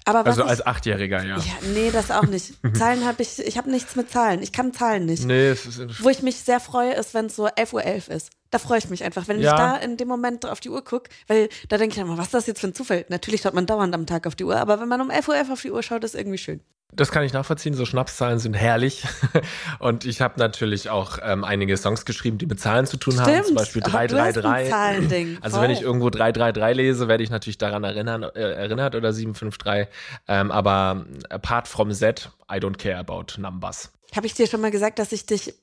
Aber 0.05 0.25
also 0.25 0.43
als 0.43 0.65
Achtjähriger, 0.65 1.23
ja. 1.23 1.37
Ja, 1.37 1.43
nee, 1.73 1.91
das 1.91 2.11
auch 2.11 2.23
nicht. 2.23 2.53
Zahlen 2.73 3.05
habe 3.05 3.21
ich, 3.21 3.39
ich 3.39 3.57
habe 3.57 3.69
nichts 3.69 3.95
mit 3.95 4.09
Zahlen. 4.09 4.41
Ich 4.41 4.51
kann 4.51 4.73
Zahlen 4.73 5.05
nicht. 5.05 5.25
Nee, 5.25 5.49
es 5.49 5.65
ist 5.65 6.03
Wo 6.03 6.09
ich 6.09 6.21
mich 6.21 6.37
sehr 6.37 6.59
freue, 6.59 6.93
ist, 6.93 7.13
wenn 7.13 7.27
es 7.27 7.35
so 7.35 7.47
11.11 7.47 7.73
Uhr 7.73 7.81
.11 7.81 8.09
ist. 8.09 8.31
Da 8.51 8.59
freue 8.59 8.77
ich 8.79 8.89
mich 8.89 9.03
einfach, 9.03 9.27
wenn 9.27 9.39
ja. 9.39 9.51
ich 9.51 9.57
da 9.57 9.77
in 9.77 9.97
dem 9.97 10.07
Moment 10.07 10.45
auf 10.45 10.59
die 10.59 10.69
Uhr 10.69 10.83
gucke, 10.83 11.09
weil 11.27 11.49
da 11.69 11.77
denke 11.77 11.95
ich 11.95 12.01
immer, 12.01 12.17
was 12.17 12.27
ist 12.27 12.33
das 12.33 12.47
jetzt 12.47 12.61
für 12.61 12.67
ein 12.67 12.73
Zufall? 12.73 13.05
Natürlich 13.09 13.41
schaut 13.41 13.53
man 13.53 13.65
dauernd 13.65 13.93
am 13.93 14.05
Tag 14.05 14.27
auf 14.27 14.35
die 14.35 14.43
Uhr, 14.43 14.57
aber 14.57 14.79
wenn 14.79 14.87
man 14.87 15.01
um 15.01 15.09
11.11 15.09 15.27
Uhr 15.27 15.35
.11 15.35 15.51
auf 15.51 15.61
die 15.61 15.71
Uhr 15.71 15.83
schaut, 15.83 16.03
ist 16.03 16.15
irgendwie 16.15 16.37
schön. 16.37 16.61
Das 16.93 17.11
kann 17.11 17.23
ich 17.23 17.33
nachvollziehen. 17.33 17.73
So 17.73 17.85
Schnapszahlen 17.85 18.39
sind 18.39 18.53
herrlich. 18.53 19.03
Und 19.79 20.05
ich 20.05 20.21
habe 20.21 20.39
natürlich 20.39 20.89
auch 20.89 21.19
ähm, 21.21 21.43
einige 21.43 21.75
Songs 21.75 22.05
geschrieben, 22.05 22.37
die 22.37 22.45
mit 22.45 22.61
Zahlen 22.61 22.85
zu 22.85 22.95
tun 22.95 23.13
Stimmt. 23.13 23.27
haben. 23.27 23.43
Zum 23.43 23.55
Beispiel 23.55 23.81
333. 23.81 24.69
Zahlending. 24.69 25.37
Also 25.41 25.61
wenn 25.61 25.69
ich 25.69 25.81
irgendwo 25.81 26.09
333 26.09 26.75
lese, 26.77 27.07
werde 27.07 27.23
ich 27.23 27.29
natürlich 27.29 27.57
daran 27.57 27.83
erinnern, 27.83 28.23
äh, 28.23 28.39
erinnert 28.39 28.95
oder 28.95 29.11
753. 29.11 29.93
Ähm, 30.27 30.51
aber 30.51 31.05
apart 31.29 31.67
from 31.67 31.91
Z, 31.91 32.31
I 32.49 32.55
don't 32.55 32.77
care 32.77 32.97
about 32.97 33.39
numbers. 33.39 33.91
Habe 34.15 34.25
ich 34.25 34.33
dir 34.33 34.47
schon 34.47 34.61
mal 34.61 34.71
gesagt, 34.71 34.99
dass 34.99 35.11
ich 35.11 35.25
dich 35.25 35.53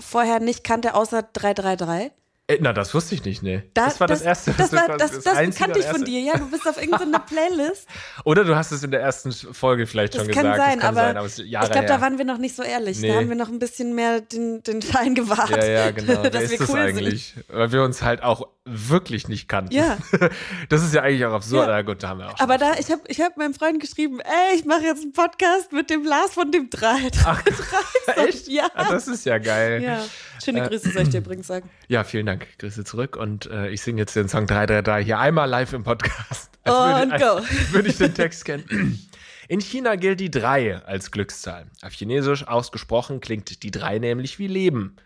vorher 0.00 0.40
nicht 0.40 0.64
kannte, 0.64 0.94
außer 0.94 1.22
333? 1.32 2.12
Äh, 2.48 2.58
na, 2.60 2.72
das 2.72 2.92
wusste 2.92 3.14
ich 3.14 3.24
nicht, 3.24 3.42
nee. 3.42 3.62
Da, 3.72 3.84
das 3.84 4.00
war 4.00 4.08
das, 4.08 4.18
das 4.18 4.26
Erste. 4.26 4.54
Das, 4.58 4.72
war, 4.72 4.96
das, 4.98 5.12
das, 5.12 5.24
das 5.24 5.56
kannte 5.56 5.78
ich 5.78 5.86
von 5.86 6.04
dir, 6.04 6.20
ja. 6.20 6.36
Du 6.36 6.50
bist 6.50 6.66
auf 6.68 6.76
irgendeiner 6.76 7.18
Playlist. 7.26 7.88
Oder 8.24 8.44
du 8.44 8.56
hast 8.56 8.72
es 8.72 8.82
in 8.82 8.90
der 8.90 9.00
ersten 9.00 9.32
Folge 9.32 9.86
vielleicht 9.86 10.14
schon 10.14 10.26
kann 10.26 10.42
gesagt. 10.42 10.56
Sein, 10.56 10.78
das 10.78 10.80
kann 10.80 10.96
aber 10.96 11.06
sein, 11.06 11.16
aber 11.16 11.26
ich 11.26 11.70
glaube, 11.70 11.86
da 11.86 12.00
waren 12.00 12.18
wir 12.18 12.24
noch 12.24 12.38
nicht 12.38 12.56
so 12.56 12.62
ehrlich. 12.62 13.00
Nee. 13.00 13.08
Da 13.08 13.14
haben 13.14 13.28
wir 13.28 13.36
noch 13.36 13.48
ein 13.48 13.58
bisschen 13.58 13.94
mehr 13.94 14.20
den, 14.20 14.62
den 14.62 14.82
Schein 14.82 15.14
gewahrt. 15.14 15.50
Ja, 15.50 15.64
ja, 15.64 15.90
genau. 15.92 16.22
Wer 16.30 16.34
ist 16.34 16.60
das 16.60 16.68
cool 16.68 16.80
eigentlich? 16.80 17.34
Sind. 17.34 17.44
Weil 17.48 17.70
wir 17.70 17.84
uns 17.84 18.02
halt 18.02 18.22
auch 18.22 18.48
wirklich 18.64 19.28
nicht 19.28 19.48
kannten. 19.48 19.72
Ja. 19.74 19.98
Das 20.68 20.82
ist 20.82 20.94
ja 20.94 21.02
eigentlich 21.02 21.24
auch 21.24 21.32
absurd. 21.32 21.68
Ja. 21.68 21.82
gut, 21.82 22.02
da 22.02 22.10
haben 22.10 22.20
wir 22.20 22.30
auch 22.30 22.38
Aber 22.38 22.56
da, 22.56 22.74
ich 22.78 22.90
habe 22.90 23.02
ich 23.08 23.20
hab 23.20 23.36
meinem 23.36 23.54
Freund 23.54 23.80
geschrieben, 23.80 24.20
ey, 24.20 24.56
ich 24.56 24.64
mache 24.64 24.82
jetzt 24.82 25.02
einen 25.02 25.12
Podcast 25.12 25.72
mit 25.72 25.90
dem 25.90 26.04
Lars 26.04 26.32
von 26.34 26.50
dem 26.50 26.70
3. 26.70 27.10
Ach, 27.24 27.42
echt? 28.16 28.48
Ja. 28.48 28.68
Ah, 28.74 28.90
das 28.90 29.08
ist 29.08 29.26
ja 29.26 29.38
geil. 29.38 29.82
Ja. 29.82 30.04
Schöne 30.42 30.64
äh, 30.64 30.68
Grüße 30.68 30.90
soll 30.90 31.02
ich 31.02 31.08
dir 31.10 31.18
übrigens 31.24 31.46
sagen. 31.46 31.68
Ja, 31.88 32.04
vielen 32.04 32.26
Dank. 32.26 32.46
Grüße 32.58 32.84
zurück. 32.84 33.16
Und 33.16 33.46
äh, 33.46 33.68
ich 33.70 33.82
singe 33.82 34.00
jetzt 34.00 34.14
den 34.16 34.28
Song 34.28 34.46
333 34.46 35.06
hier 35.06 35.18
einmal 35.18 35.48
live 35.48 35.72
im 35.72 35.84
Podcast. 35.84 36.50
Als 36.64 37.04
und 37.04 37.12
würde, 37.12 37.24
go. 37.42 37.72
Würde 37.72 37.88
ich 37.88 37.98
den 37.98 38.14
Text 38.14 38.44
kennen. 38.44 39.08
In 39.48 39.60
China 39.60 39.96
gilt 39.96 40.20
die 40.20 40.30
3 40.30 40.84
als 40.84 41.10
Glückszahl. 41.10 41.66
Auf 41.82 41.92
Chinesisch 41.92 42.46
ausgesprochen 42.46 43.20
klingt 43.20 43.62
die 43.62 43.70
3 43.70 43.98
nämlich 43.98 44.38
wie 44.38 44.46
Leben. 44.46 44.96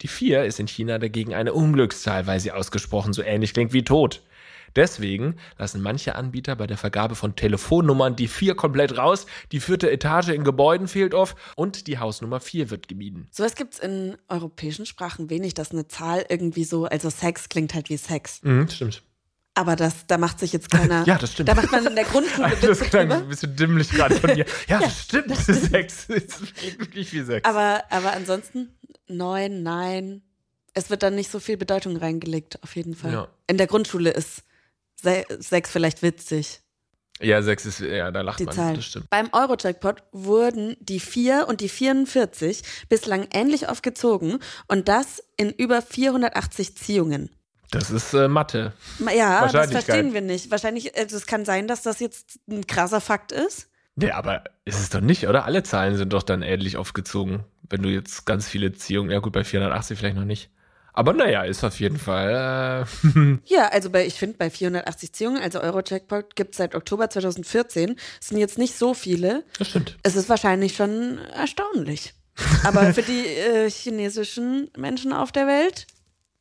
Die 0.00 0.08
4 0.08 0.44
ist 0.44 0.60
in 0.60 0.68
China 0.68 0.98
dagegen 0.98 1.34
eine 1.34 1.52
Unglückszahl, 1.52 2.26
weil 2.26 2.40
sie 2.40 2.52
ausgesprochen 2.52 3.12
so 3.12 3.22
ähnlich 3.22 3.52
klingt 3.52 3.72
wie 3.72 3.84
Tod. 3.84 4.22
Deswegen 4.76 5.36
lassen 5.56 5.82
manche 5.82 6.16
Anbieter 6.16 6.56
bei 6.56 6.66
der 6.66 6.76
Vergabe 6.76 7.14
von 7.14 7.36
Telefonnummern 7.36 8.16
die 8.16 8.26
4 8.26 8.56
komplett 8.56 8.98
raus, 8.98 9.26
die 9.52 9.60
vierte 9.60 9.90
Etage 9.90 10.30
in 10.30 10.42
Gebäuden 10.42 10.88
fehlt 10.88 11.14
oft 11.14 11.36
und 11.54 11.86
die 11.86 11.98
Hausnummer 11.98 12.40
4 12.40 12.70
wird 12.70 12.88
gemieden. 12.88 13.28
Sowas 13.30 13.54
gibt 13.54 13.74
es 13.74 13.80
in 13.80 14.16
europäischen 14.28 14.84
Sprachen 14.84 15.30
wenig, 15.30 15.54
dass 15.54 15.70
eine 15.70 15.86
Zahl 15.86 16.26
irgendwie 16.28 16.64
so, 16.64 16.86
also 16.86 17.08
Sex 17.08 17.48
klingt 17.48 17.72
halt 17.74 17.88
wie 17.88 17.96
Sex. 17.96 18.40
Mhm, 18.42 18.68
stimmt. 18.68 19.02
Aber 19.54 19.76
das, 19.76 20.06
da 20.06 20.18
macht 20.18 20.40
sich 20.40 20.52
jetzt 20.52 20.70
keiner. 20.70 21.04
ja, 21.06 21.16
das 21.16 21.32
stimmt. 21.32 21.48
Da 21.48 21.54
macht 21.54 21.70
man 21.70 21.86
in 21.86 21.94
der 21.94 22.04
Grundschule 22.04 22.56
Das 22.60 22.80
klang 22.80 23.10
ein 23.10 23.28
bisschen 23.28 23.54
dimmlich 23.56 23.90
gerade 23.90 24.16
von 24.16 24.34
dir. 24.34 24.44
Ja, 24.68 24.80
ja, 24.80 24.86
das 24.86 25.02
stimmt. 25.02 25.30
Das 25.30 25.42
stimmt. 25.42 25.70
Sex 25.70 26.04
ist 26.06 26.40
wirklich 26.78 27.12
wie 27.12 27.22
Sex. 27.22 27.48
Aber, 27.48 27.84
aber 27.90 28.12
ansonsten, 28.12 28.74
neun, 29.06 29.62
nein. 29.62 30.22
Es 30.72 30.90
wird 30.90 31.04
dann 31.04 31.14
nicht 31.14 31.30
so 31.30 31.38
viel 31.38 31.56
Bedeutung 31.56 31.96
reingelegt, 31.96 32.60
auf 32.64 32.74
jeden 32.74 32.96
Fall. 32.96 33.12
Ja. 33.12 33.28
In 33.46 33.58
der 33.58 33.68
Grundschule 33.68 34.10
ist 34.10 34.42
Sex 35.38 35.70
vielleicht 35.70 36.02
witzig. 36.02 36.60
Ja, 37.20 37.42
sechs 37.42 37.64
ist, 37.64 37.78
ja, 37.78 38.10
da 38.10 38.22
lacht 38.22 38.40
die 38.40 38.44
man. 38.44 38.54
Zahlen. 38.54 38.74
Das 38.74 38.86
stimmt. 38.86 39.08
Beim 39.08 39.28
Euro-Jackpot 39.32 40.02
wurden 40.10 40.76
die 40.80 40.98
4 40.98 41.46
und 41.46 41.60
die 41.60 41.68
44 41.68 42.62
bislang 42.88 43.28
ähnlich 43.32 43.68
oft 43.68 43.84
gezogen 43.84 44.40
und 44.66 44.88
das 44.88 45.22
in 45.36 45.50
über 45.50 45.80
480 45.80 46.76
Ziehungen. 46.76 47.30
Das 47.74 47.90
ist 47.90 48.14
äh, 48.14 48.28
Mathe. 48.28 48.72
Ja, 49.14 49.48
das 49.48 49.70
verstehen 49.70 50.14
wir 50.14 50.20
nicht. 50.20 50.50
Wahrscheinlich, 50.50 50.96
also 50.96 51.16
es 51.16 51.26
kann 51.26 51.44
sein, 51.44 51.66
dass 51.66 51.82
das 51.82 52.00
jetzt 52.00 52.38
ein 52.48 52.66
krasser 52.66 53.00
Fakt 53.00 53.32
ist. 53.32 53.68
Nee, 53.96 54.10
aber 54.10 54.44
ist 54.64 54.80
es 54.80 54.90
doch 54.90 55.00
nicht, 55.00 55.28
oder? 55.28 55.44
Alle 55.44 55.62
Zahlen 55.62 55.96
sind 55.96 56.12
doch 56.12 56.22
dann 56.22 56.42
ähnlich 56.42 56.76
aufgezogen. 56.76 57.44
Wenn 57.68 57.82
du 57.82 57.88
jetzt 57.88 58.26
ganz 58.26 58.48
viele 58.48 58.72
Ziehungen, 58.72 59.10
ja 59.10 59.20
gut, 59.20 59.32
bei 59.32 59.44
480 59.44 59.98
vielleicht 59.98 60.16
noch 60.16 60.24
nicht. 60.24 60.50
Aber 60.92 61.12
naja, 61.12 61.42
ist 61.42 61.64
auf 61.64 61.78
jeden 61.80 61.98
Fall. 61.98 62.86
Äh 63.04 63.38
ja, 63.46 63.68
also 63.68 63.90
bei, 63.90 64.06
ich 64.06 64.14
finde, 64.14 64.36
bei 64.36 64.48
480 64.48 65.12
Ziehungen, 65.12 65.42
also 65.42 65.60
Euro-Jackpot, 65.60 66.36
gibt 66.36 66.52
es 66.52 66.58
seit 66.58 66.74
Oktober 66.74 67.10
2014. 67.10 67.96
Es 68.20 68.28
sind 68.28 68.38
jetzt 68.38 68.58
nicht 68.58 68.76
so 68.78 68.94
viele. 68.94 69.44
Das 69.58 69.70
stimmt. 69.70 69.96
Es 70.04 70.14
ist 70.14 70.28
wahrscheinlich 70.28 70.76
schon 70.76 71.18
erstaunlich. 71.36 72.14
Aber 72.64 72.94
für 72.94 73.02
die 73.02 73.26
äh, 73.26 73.70
chinesischen 73.70 74.70
Menschen 74.76 75.12
auf 75.12 75.32
der 75.32 75.46
Welt 75.46 75.86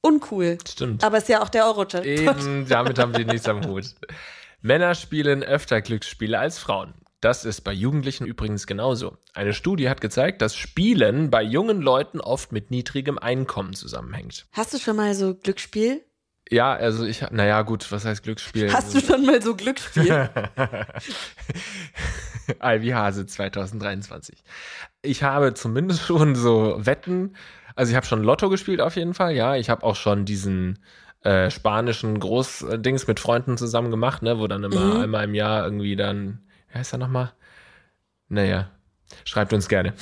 uncool. 0.04 0.58
Stimmt. 0.68 1.04
Aber 1.04 1.18
es 1.18 1.24
ist 1.24 1.30
ja 1.30 1.42
auch 1.42 1.50
der 1.50 1.66
Euro-Jackpot. 1.66 2.06
Eben, 2.06 2.68
damit 2.68 3.00
haben 3.00 3.14
die 3.14 3.26
nichts 3.26 3.48
am 3.48 3.66
Hut. 3.66 3.86
Männer 4.62 4.96
spielen 4.96 5.44
öfter 5.44 5.82
Glücksspiele 5.82 6.38
als 6.38 6.60
Frauen. 6.60 6.94
Das 7.20 7.46
ist 7.46 7.62
bei 7.62 7.72
Jugendlichen 7.72 8.26
übrigens 8.26 8.68
genauso. 8.68 9.18
Eine 9.34 9.54
Studie 9.54 9.90
hat 9.90 10.02
gezeigt, 10.02 10.42
dass 10.42 10.56
Spielen 10.56 11.30
bei 11.30 11.42
jungen 11.42 11.82
Leuten 11.82 12.20
oft 12.20 12.52
mit 12.52 12.70
niedrigem 12.70 13.18
Einkommen 13.18 13.74
zusammenhängt. 13.74 14.46
Hast 14.52 14.74
du 14.74 14.78
schon 14.78 14.98
mal 14.98 15.16
so 15.16 15.34
Glücksspiel? 15.34 16.04
Ja, 16.50 16.74
also 16.74 17.06
ich, 17.06 17.22
naja, 17.32 17.62
gut, 17.62 17.90
was 17.92 18.04
heißt 18.04 18.24
Glücksspiel? 18.24 18.74
Hast 18.74 18.94
du 18.94 19.00
schon 19.00 19.26
mal 19.26 19.42
so 19.42 19.56
Glücksspiel? 19.56 20.30
Ivy 22.62 22.90
Hase 22.90 23.26
2023. 23.26 24.44
Ich 25.02 25.24
habe 25.24 25.54
zumindest 25.54 26.02
schon 26.02 26.36
so 26.36 26.86
Wetten, 26.86 27.38
also 27.76 27.90
ich 27.92 27.96
habe 27.96 28.06
schon 28.06 28.24
Lotto 28.24 28.50
gespielt 28.50 28.82
auf 28.82 28.96
jeden 28.96 29.14
Fall, 29.14 29.34
ja. 29.34 29.56
Ich 29.56 29.70
habe 29.70 29.84
auch 29.84 29.96
schon 29.96 30.26
diesen 30.26 30.80
äh, 31.22 31.50
spanischen 31.50 32.20
Großdings 32.20 33.08
mit 33.08 33.20
Freunden 33.20 33.58
zusammen 33.58 33.92
gemacht, 33.92 34.22
ne, 34.22 34.40
wo 34.40 34.48
dann 34.48 34.64
immer 34.64 34.96
Mhm. 34.96 35.02
einmal 35.02 35.24
im 35.26 35.36
Jahr 35.36 35.64
irgendwie 35.64 35.96
dann, 35.96 36.40
wie 36.72 36.80
heißt 36.80 36.94
er 36.94 37.00
nochmal? 37.00 37.32
Naja, 38.30 38.70
schreibt 39.26 39.54
uns 39.54 39.68
gerne. 39.68 39.94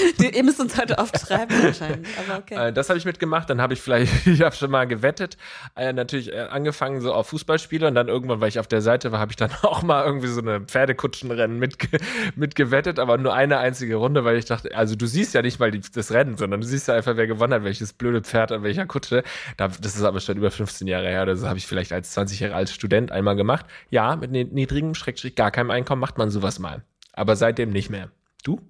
Ihr 0.34 0.44
müsst 0.44 0.60
uns 0.60 0.78
heute 0.78 0.98
aufschreiben 0.98 1.56
anscheinend, 1.64 2.06
aber 2.18 2.38
okay. 2.38 2.68
Äh, 2.68 2.72
das 2.72 2.88
habe 2.88 2.98
ich 2.98 3.04
mitgemacht. 3.04 3.48
Dann 3.50 3.60
habe 3.60 3.74
ich 3.74 3.80
vielleicht, 3.80 4.12
ich 4.26 4.42
habe 4.42 4.54
schon 4.54 4.70
mal 4.70 4.86
gewettet. 4.86 5.36
Äh, 5.76 5.92
natürlich 5.92 6.32
äh, 6.32 6.40
angefangen 6.50 7.00
so 7.00 7.12
auf 7.12 7.28
Fußballspiele 7.28 7.86
und 7.88 7.94
dann 7.94 8.08
irgendwann, 8.08 8.40
weil 8.40 8.48
ich 8.48 8.58
auf 8.58 8.66
der 8.66 8.80
Seite 8.80 9.12
war, 9.12 9.20
habe 9.20 9.32
ich 9.32 9.36
dann 9.36 9.50
auch 9.62 9.82
mal 9.82 10.04
irgendwie 10.04 10.28
so 10.28 10.40
eine 10.40 10.60
Pferdekutschenrennen 10.60 11.58
mitge 11.58 11.98
mitgewettet, 12.36 12.98
aber 12.98 13.18
nur 13.18 13.34
eine 13.34 13.58
einzige 13.58 13.96
Runde, 13.96 14.24
weil 14.24 14.36
ich 14.36 14.44
dachte, 14.44 14.74
also 14.76 14.94
du 14.96 15.06
siehst 15.06 15.34
ja 15.34 15.42
nicht 15.42 15.58
mal 15.60 15.70
die, 15.70 15.80
das 15.80 16.12
Rennen, 16.12 16.36
sondern 16.36 16.60
du 16.60 16.66
siehst 16.66 16.88
ja 16.88 16.94
einfach, 16.94 17.16
wer 17.16 17.26
gewonnen 17.26 17.52
hat, 17.54 17.64
welches 17.64 17.92
blöde 17.92 18.22
Pferd 18.22 18.52
an 18.52 18.62
welcher 18.62 18.86
Kutsche. 18.86 19.22
Da, 19.56 19.68
das 19.68 19.96
ist 19.96 20.02
aber 20.02 20.20
schon 20.20 20.36
über 20.36 20.50
15 20.50 20.86
Jahre 20.86 21.08
her. 21.08 21.26
Das 21.26 21.44
habe 21.44 21.58
ich 21.58 21.66
vielleicht 21.66 21.92
als 21.92 22.12
20 22.12 22.40
Jahre 22.40 22.54
als 22.54 22.72
Student 22.72 23.12
einmal 23.12 23.36
gemacht. 23.36 23.66
Ja, 23.90 24.16
mit 24.16 24.30
ni- 24.30 24.44
niedrigem, 24.44 24.94
schrägstrich 24.94 25.34
gar 25.34 25.50
keinem 25.50 25.70
Einkommen 25.70 26.00
macht 26.00 26.18
man 26.18 26.30
sowas 26.30 26.58
mal. 26.58 26.82
Aber 27.12 27.36
seitdem 27.36 27.70
nicht 27.70 27.90
mehr. 27.90 28.10
Du? 28.44 28.60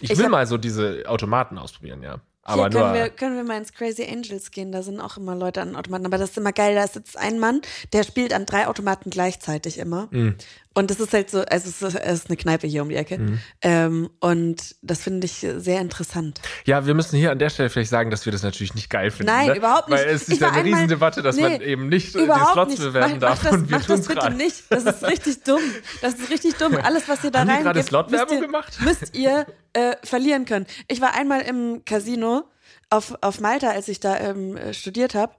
Ich, 0.00 0.10
Ich 0.10 0.18
will 0.18 0.24
hab- 0.26 0.32
mal 0.32 0.46
so 0.46 0.56
diese 0.58 1.04
Automaten 1.06 1.58
ausprobieren, 1.58 2.02
ja. 2.02 2.20
Aber 2.42 2.62
Hier 2.62 2.70
können 2.70 2.84
nur. 2.86 2.94
wir, 2.94 3.10
können 3.10 3.36
wir 3.36 3.44
mal 3.44 3.58
ins 3.58 3.74
Crazy 3.74 4.04
Angels 4.10 4.50
gehen, 4.50 4.72
da 4.72 4.82
sind 4.82 5.00
auch 5.00 5.18
immer 5.18 5.34
Leute 5.34 5.60
an 5.60 5.76
Automaten. 5.76 6.06
Aber 6.06 6.16
das 6.16 6.30
ist 6.30 6.38
immer 6.38 6.52
geil, 6.52 6.74
da 6.74 6.82
ist 6.84 6.94
jetzt 6.94 7.18
ein 7.18 7.38
Mann, 7.38 7.60
der 7.92 8.04
spielt 8.04 8.32
an 8.32 8.46
drei 8.46 8.66
Automaten 8.68 9.10
gleichzeitig 9.10 9.76
immer. 9.76 10.08
Mhm. 10.10 10.36
Und 10.78 10.90
das 10.92 11.00
ist 11.00 11.12
halt 11.12 11.28
so, 11.28 11.40
also 11.40 11.68
es 11.68 11.82
ist, 11.82 11.94
es 11.96 12.12
ist 12.20 12.26
eine 12.28 12.36
Kneipe 12.36 12.66
hier 12.68 12.82
um 12.82 12.88
die 12.88 12.94
Ecke. 12.94 13.18
Mhm. 13.18 13.38
Ähm, 13.62 14.10
und 14.20 14.76
das 14.80 15.02
finde 15.02 15.24
ich 15.26 15.44
sehr 15.56 15.80
interessant. 15.80 16.40
Ja, 16.66 16.86
wir 16.86 16.94
müssen 16.94 17.16
hier 17.18 17.32
an 17.32 17.38
der 17.40 17.50
Stelle 17.50 17.68
vielleicht 17.68 17.90
sagen, 17.90 18.10
dass 18.10 18.24
wir 18.26 18.32
das 18.32 18.44
natürlich 18.44 18.74
nicht 18.76 18.88
geil 18.88 19.10
finden. 19.10 19.32
Nein, 19.32 19.48
ne? 19.48 19.56
überhaupt 19.56 19.88
nicht. 19.88 19.98
Weil 19.98 20.08
es 20.08 20.28
Ich 20.28 20.34
ist 20.34 20.40
ja 20.40 20.46
war 20.46 20.52
eine 20.54 20.62
einmal- 20.62 20.74
Riesendebatte, 20.74 21.22
dass 21.22 21.36
man 21.36 21.52
Nee, 21.52 21.64
eben 21.64 21.88
nicht 21.88 22.14
die 22.14 22.20
Slots 22.24 22.70
nicht. 22.70 22.82
bewerben 22.82 23.14
mach, 23.14 23.18
darf. 23.20 23.42
Mach 23.42 23.50
das, 23.50 23.52
und 23.60 23.70
wir 23.70 23.78
mach 23.78 23.86
das 23.86 24.00
bitte 24.02 24.14
gerade. 24.20 24.36
nicht. 24.36 24.62
Das 24.70 24.84
ist 24.84 25.02
richtig 25.04 25.42
dumm. 25.42 25.60
Das 26.00 26.14
ist 26.14 26.30
richtig 26.30 26.54
dumm. 26.54 26.76
Alles, 26.82 27.08
was 27.08 27.24
ihr 27.24 27.32
da 27.32 27.44
gerade 27.44 27.78
müsst 27.78 27.88
Slot-Werbung 27.88 28.36
ihr, 28.36 28.42
gemacht? 28.42 28.78
müsst 28.80 29.16
ihr 29.16 29.46
äh, 29.72 29.96
verlieren 30.04 30.44
können. 30.44 30.66
Ich 30.86 31.00
war 31.00 31.14
einmal 31.14 31.40
im 31.40 31.82
Casino 31.84 32.44
auf, 32.90 33.14
auf 33.20 33.40
Malta, 33.40 33.70
als 33.70 33.88
ich 33.88 33.98
da 34.00 34.16
ähm, 34.18 34.56
äh, 34.56 34.72
studiert 34.74 35.14
habe. 35.14 35.32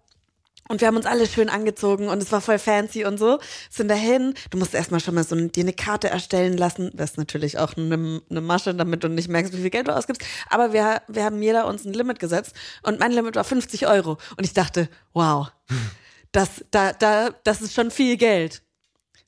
Und 0.71 0.81
wir 0.81 0.87
haben 0.87 0.97
uns 0.97 1.07
alle 1.07 1.25
schön 1.25 1.49
angezogen 1.49 2.09
und 2.09 2.21
es 2.21 2.31
war 2.31 2.41
voll 2.41 2.59
fancy 2.59 3.03
und 3.03 3.17
so. 3.17 3.39
Sind 3.71 3.87
dahin. 3.87 4.35
Du 4.51 4.59
musst 4.59 4.75
erstmal 4.75 4.99
schon 4.99 5.15
mal 5.15 5.23
so 5.23 5.35
dir 5.35 5.63
eine 5.63 5.73
Karte 5.73 6.11
erstellen 6.11 6.57
lassen. 6.57 6.91
Das 6.93 7.11
ist 7.11 7.17
natürlich 7.17 7.57
auch 7.57 7.75
eine, 7.75 8.21
eine 8.29 8.41
Masche, 8.41 8.75
damit 8.75 9.03
du 9.03 9.09
nicht 9.09 9.29
merkst, 9.29 9.51
wie 9.53 9.61
viel 9.61 9.71
Geld 9.71 9.87
du 9.87 9.95
ausgibst. 9.95 10.21
Aber 10.47 10.71
wir, 10.71 11.01
wir 11.07 11.23
haben 11.23 11.41
jeder 11.41 11.65
uns 11.65 11.85
ein 11.85 11.93
Limit 11.93 12.19
gesetzt 12.19 12.55
und 12.83 12.99
mein 12.99 13.11
Limit 13.11 13.35
war 13.35 13.43
50 13.43 13.87
Euro. 13.87 14.19
Und 14.37 14.45
ich 14.45 14.53
dachte, 14.53 14.89
wow, 15.13 15.51
das, 16.31 16.63
da, 16.69 16.93
da, 16.93 17.31
das 17.43 17.61
ist 17.61 17.73
schon 17.73 17.89
viel 17.89 18.15
Geld. 18.15 18.61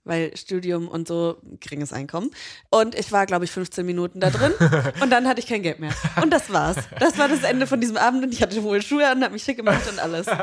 Weil 0.03 0.35
Studium 0.35 0.87
und 0.87 1.07
so 1.07 1.37
geringes 1.59 1.93
Einkommen. 1.93 2.31
Und 2.71 2.95
ich 2.95 3.11
war, 3.11 3.25
glaube 3.27 3.45
ich, 3.45 3.51
15 3.51 3.85
Minuten 3.85 4.19
da 4.19 4.31
drin 4.31 4.51
und 5.01 5.11
dann 5.11 5.27
hatte 5.27 5.39
ich 5.39 5.47
kein 5.47 5.61
Geld 5.61 5.79
mehr. 5.79 5.91
Und 6.21 6.31
das 6.33 6.51
war's. 6.51 6.77
Das 6.99 7.17
war 7.19 7.27
das 7.27 7.43
Ende 7.43 7.67
von 7.67 7.79
diesem 7.79 7.97
Abend 7.97 8.23
und 8.23 8.33
ich 8.33 8.41
hatte 8.41 8.61
wohl 8.63 8.81
Schuhe 8.81 9.07
an, 9.07 9.23
hab 9.23 9.31
mich 9.31 9.43
schick 9.43 9.57
gemacht 9.57 9.81
und 9.91 9.99
alles. 9.99 10.25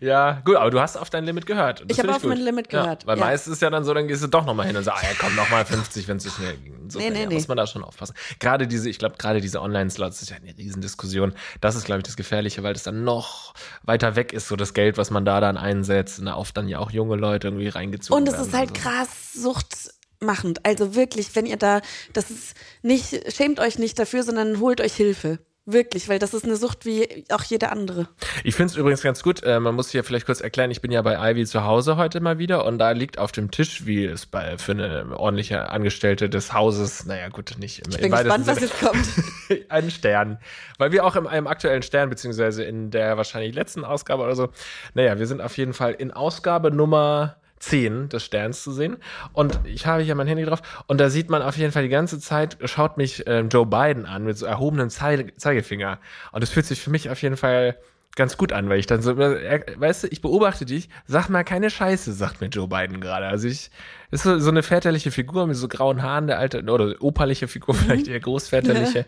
Ja, 0.00 0.40
gut, 0.44 0.56
aber 0.56 0.70
du 0.70 0.80
hast 0.80 0.96
auf 0.96 1.10
dein 1.10 1.24
Limit 1.24 1.46
gehört. 1.46 1.84
Ich 1.88 1.98
habe 1.98 2.10
auf 2.14 2.22
gut. 2.22 2.30
mein 2.30 2.38
Limit 2.38 2.68
gehört, 2.70 3.02
Ja, 3.02 3.06
weil 3.08 3.18
ja. 3.18 3.24
meistens 3.24 3.54
ist 3.54 3.62
ja 3.62 3.68
dann 3.70 3.84
so, 3.84 3.92
dann 3.92 4.08
gehst 4.08 4.22
du 4.22 4.28
doch 4.28 4.44
nochmal 4.46 4.66
hin 4.66 4.76
und 4.76 4.84
sagst, 4.84 5.02
ah 5.02 5.06
ja, 5.06 5.14
komm, 5.18 5.34
nochmal 5.34 5.64
50, 5.64 6.08
wenn 6.08 6.16
es 6.16 6.22
zu 6.22 6.30
schnell 6.30 6.56
ging. 6.56 6.74
Insofern, 6.84 7.08
Nee, 7.12 7.18
nee, 7.18 7.22
ja, 7.24 7.28
nee. 7.28 7.34
muss 7.34 7.48
man 7.48 7.56
da 7.56 7.66
schon 7.66 7.84
aufpassen. 7.84 8.14
Gerade 8.38 8.66
diese, 8.66 8.88
ich 8.88 8.98
glaube, 8.98 9.16
gerade 9.18 9.40
diese 9.40 9.60
Online-Slots 9.60 10.22
ist 10.22 10.30
ja 10.30 10.36
eine 10.36 10.56
Riesendiskussion. 10.56 11.34
Das 11.60 11.76
ist, 11.76 11.84
glaube 11.84 11.98
ich, 11.98 12.04
das 12.04 12.16
Gefährliche, 12.16 12.62
weil 12.62 12.72
das 12.72 12.82
dann 12.82 13.04
noch 13.04 13.52
weiter 13.82 14.16
weg 14.16 14.32
ist, 14.32 14.48
so 14.48 14.56
das 14.56 14.72
Geld, 14.74 14.96
was 14.96 15.10
man 15.10 15.24
da 15.24 15.40
dann 15.40 15.56
einsetzt. 15.56 16.18
Und 16.18 16.26
da 16.26 16.36
oft 16.36 16.56
dann 16.56 16.68
ja 16.68 16.78
auch 16.78 16.90
junge 16.90 17.16
Leute 17.16 17.48
irgendwie 17.48 17.68
reingezogen 17.68 18.16
werden 18.32 18.50
halt 18.60 18.76
so. 18.76 18.82
krass 18.82 19.32
suchtmachend. 19.34 20.64
Also 20.64 20.94
wirklich, 20.94 21.34
wenn 21.34 21.46
ihr 21.46 21.56
da, 21.56 21.80
das 22.12 22.30
ist 22.30 22.54
nicht, 22.82 23.34
schämt 23.34 23.60
euch 23.60 23.78
nicht 23.78 23.98
dafür, 23.98 24.22
sondern 24.22 24.60
holt 24.60 24.80
euch 24.80 24.94
Hilfe. 24.94 25.38
Wirklich, 25.66 26.08
weil 26.08 26.18
das 26.18 26.32
ist 26.32 26.44
eine 26.44 26.56
Sucht 26.56 26.86
wie 26.86 27.24
auch 27.28 27.44
jede 27.44 27.70
andere. 27.70 28.08
Ich 28.44 28.54
finde 28.54 28.72
es 28.72 28.76
übrigens 28.76 29.02
ganz 29.02 29.22
gut, 29.22 29.42
äh, 29.42 29.60
man 29.60 29.74
muss 29.74 29.90
hier 29.90 30.02
vielleicht 30.02 30.24
kurz 30.24 30.40
erklären, 30.40 30.70
ich 30.70 30.80
bin 30.80 30.90
ja 30.90 31.02
bei 31.02 31.30
Ivy 31.30 31.44
zu 31.44 31.64
Hause 31.64 31.96
heute 31.96 32.20
mal 32.20 32.38
wieder 32.38 32.64
und 32.64 32.78
da 32.78 32.92
liegt 32.92 33.18
auf 33.18 33.30
dem 33.30 33.50
Tisch, 33.50 33.84
wie 33.84 34.04
es 34.04 34.26
bei 34.26 34.56
für 34.56 34.72
eine 34.72 35.16
ordentliche 35.16 35.68
Angestellte 35.68 36.30
des 36.30 36.54
Hauses, 36.54 37.04
naja 37.04 37.28
gut, 37.28 37.56
nicht 37.58 37.86
im, 37.86 37.92
Ich 37.92 38.00
bin 38.00 38.10
gespannt, 38.10 38.46
was 38.46 38.60
jetzt 38.60 38.80
kommt. 38.80 39.06
einen 39.68 39.90
Stern. 39.90 40.38
Weil 40.78 40.92
wir 40.92 41.04
auch 41.04 41.14
in 41.14 41.26
einem 41.26 41.46
aktuellen 41.46 41.82
Stern, 41.82 42.08
beziehungsweise 42.08 42.64
in 42.64 42.90
der 42.90 43.18
wahrscheinlich 43.18 43.54
letzten 43.54 43.84
Ausgabe 43.84 44.22
oder 44.22 44.34
so, 44.34 44.48
naja, 44.94 45.18
wir 45.18 45.26
sind 45.26 45.42
auf 45.42 45.56
jeden 45.58 45.74
Fall 45.74 45.92
in 45.92 46.10
Ausgabe 46.10 46.70
Nummer 46.70 47.36
10 47.60 48.08
des 48.08 48.24
Sterns 48.24 48.64
zu 48.64 48.72
sehen. 48.72 48.96
Und 49.32 49.60
ich 49.64 49.86
habe 49.86 50.02
hier 50.02 50.14
mein 50.14 50.26
Handy 50.26 50.44
drauf 50.44 50.62
und 50.86 51.00
da 51.00 51.10
sieht 51.10 51.30
man 51.30 51.42
auf 51.42 51.56
jeden 51.56 51.72
Fall 51.72 51.84
die 51.84 51.88
ganze 51.88 52.18
Zeit, 52.18 52.58
schaut 52.64 52.96
mich 52.96 53.24
ähm, 53.26 53.48
Joe 53.48 53.66
Biden 53.66 54.06
an 54.06 54.24
mit 54.24 54.36
so 54.36 54.46
erhobenem 54.46 54.90
Zei 54.90 55.32
Zeigefinger. 55.36 55.98
Und 56.32 56.42
es 56.42 56.50
fühlt 56.50 56.66
sich 56.66 56.80
für 56.80 56.90
mich 56.90 57.10
auf 57.10 57.22
jeden 57.22 57.36
Fall 57.36 57.76
ganz 58.16 58.36
gut 58.36 58.52
an, 58.52 58.68
weil 58.68 58.78
ich 58.78 58.86
dann 58.86 59.02
so, 59.02 59.12
äh, 59.12 59.62
weißt 59.76 60.04
du, 60.04 60.08
ich 60.08 60.20
beobachte 60.20 60.66
dich, 60.66 60.88
sag 61.06 61.28
mal 61.28 61.44
keine 61.44 61.70
Scheiße, 61.70 62.12
sagt 62.12 62.40
mir 62.40 62.48
Joe 62.48 62.66
Biden 62.66 63.00
gerade. 63.00 63.26
Also 63.26 63.46
ich, 63.46 63.70
ist 64.10 64.24
so, 64.24 64.38
so 64.38 64.50
eine 64.50 64.62
väterliche 64.62 65.10
Figur 65.10 65.46
mit 65.46 65.56
so 65.56 65.68
grauen 65.68 66.02
Haaren, 66.02 66.26
der 66.26 66.38
alte, 66.38 66.62
oder 66.64 66.96
operliche 67.00 67.46
Figur, 67.46 67.74
vielleicht 67.76 68.08
eher 68.08 68.20
großväterliche. 68.20 69.06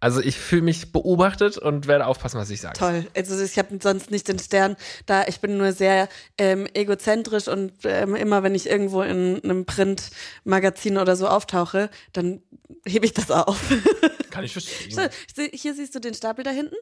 Also 0.00 0.20
ich 0.20 0.38
fühle 0.38 0.62
mich 0.62 0.92
beobachtet 0.92 1.58
und 1.58 1.88
werde 1.88 2.06
aufpassen, 2.06 2.38
was 2.38 2.50
ich 2.50 2.60
sage. 2.60 2.78
Toll. 2.78 3.06
Also 3.16 3.42
ich 3.42 3.58
habe 3.58 3.76
sonst 3.82 4.12
nicht 4.12 4.28
den 4.28 4.38
Stern 4.38 4.76
da. 5.06 5.26
Ich 5.26 5.40
bin 5.40 5.58
nur 5.58 5.72
sehr 5.72 6.08
ähm, 6.36 6.68
egozentrisch 6.72 7.48
und 7.48 7.72
ähm, 7.82 8.14
immer, 8.14 8.44
wenn 8.44 8.54
ich 8.54 8.68
irgendwo 8.68 9.02
in 9.02 9.42
einem 9.42 9.66
Printmagazin 9.66 10.98
oder 10.98 11.16
so 11.16 11.26
auftauche, 11.26 11.90
dann 12.12 12.42
hebe 12.86 13.06
ich 13.06 13.12
das 13.12 13.32
auf. 13.32 13.60
Kann 14.30 14.44
ich 14.44 14.52
verstehen. 14.52 15.10
So, 15.34 15.42
hier 15.52 15.74
siehst 15.74 15.96
du 15.96 15.98
den 15.98 16.14
Stapel 16.14 16.44
da 16.44 16.50
hinten. 16.50 16.76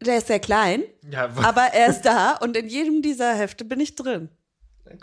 Der 0.00 0.18
ist 0.18 0.26
sehr 0.26 0.40
klein, 0.40 0.82
Ja, 1.08 1.30
aber 1.36 1.68
er 1.72 1.88
ist 1.88 2.02
da 2.02 2.36
und 2.40 2.56
in 2.56 2.68
jedem 2.68 3.00
dieser 3.00 3.32
Hefte 3.34 3.64
bin 3.64 3.78
ich 3.78 3.94
drin. 3.94 4.28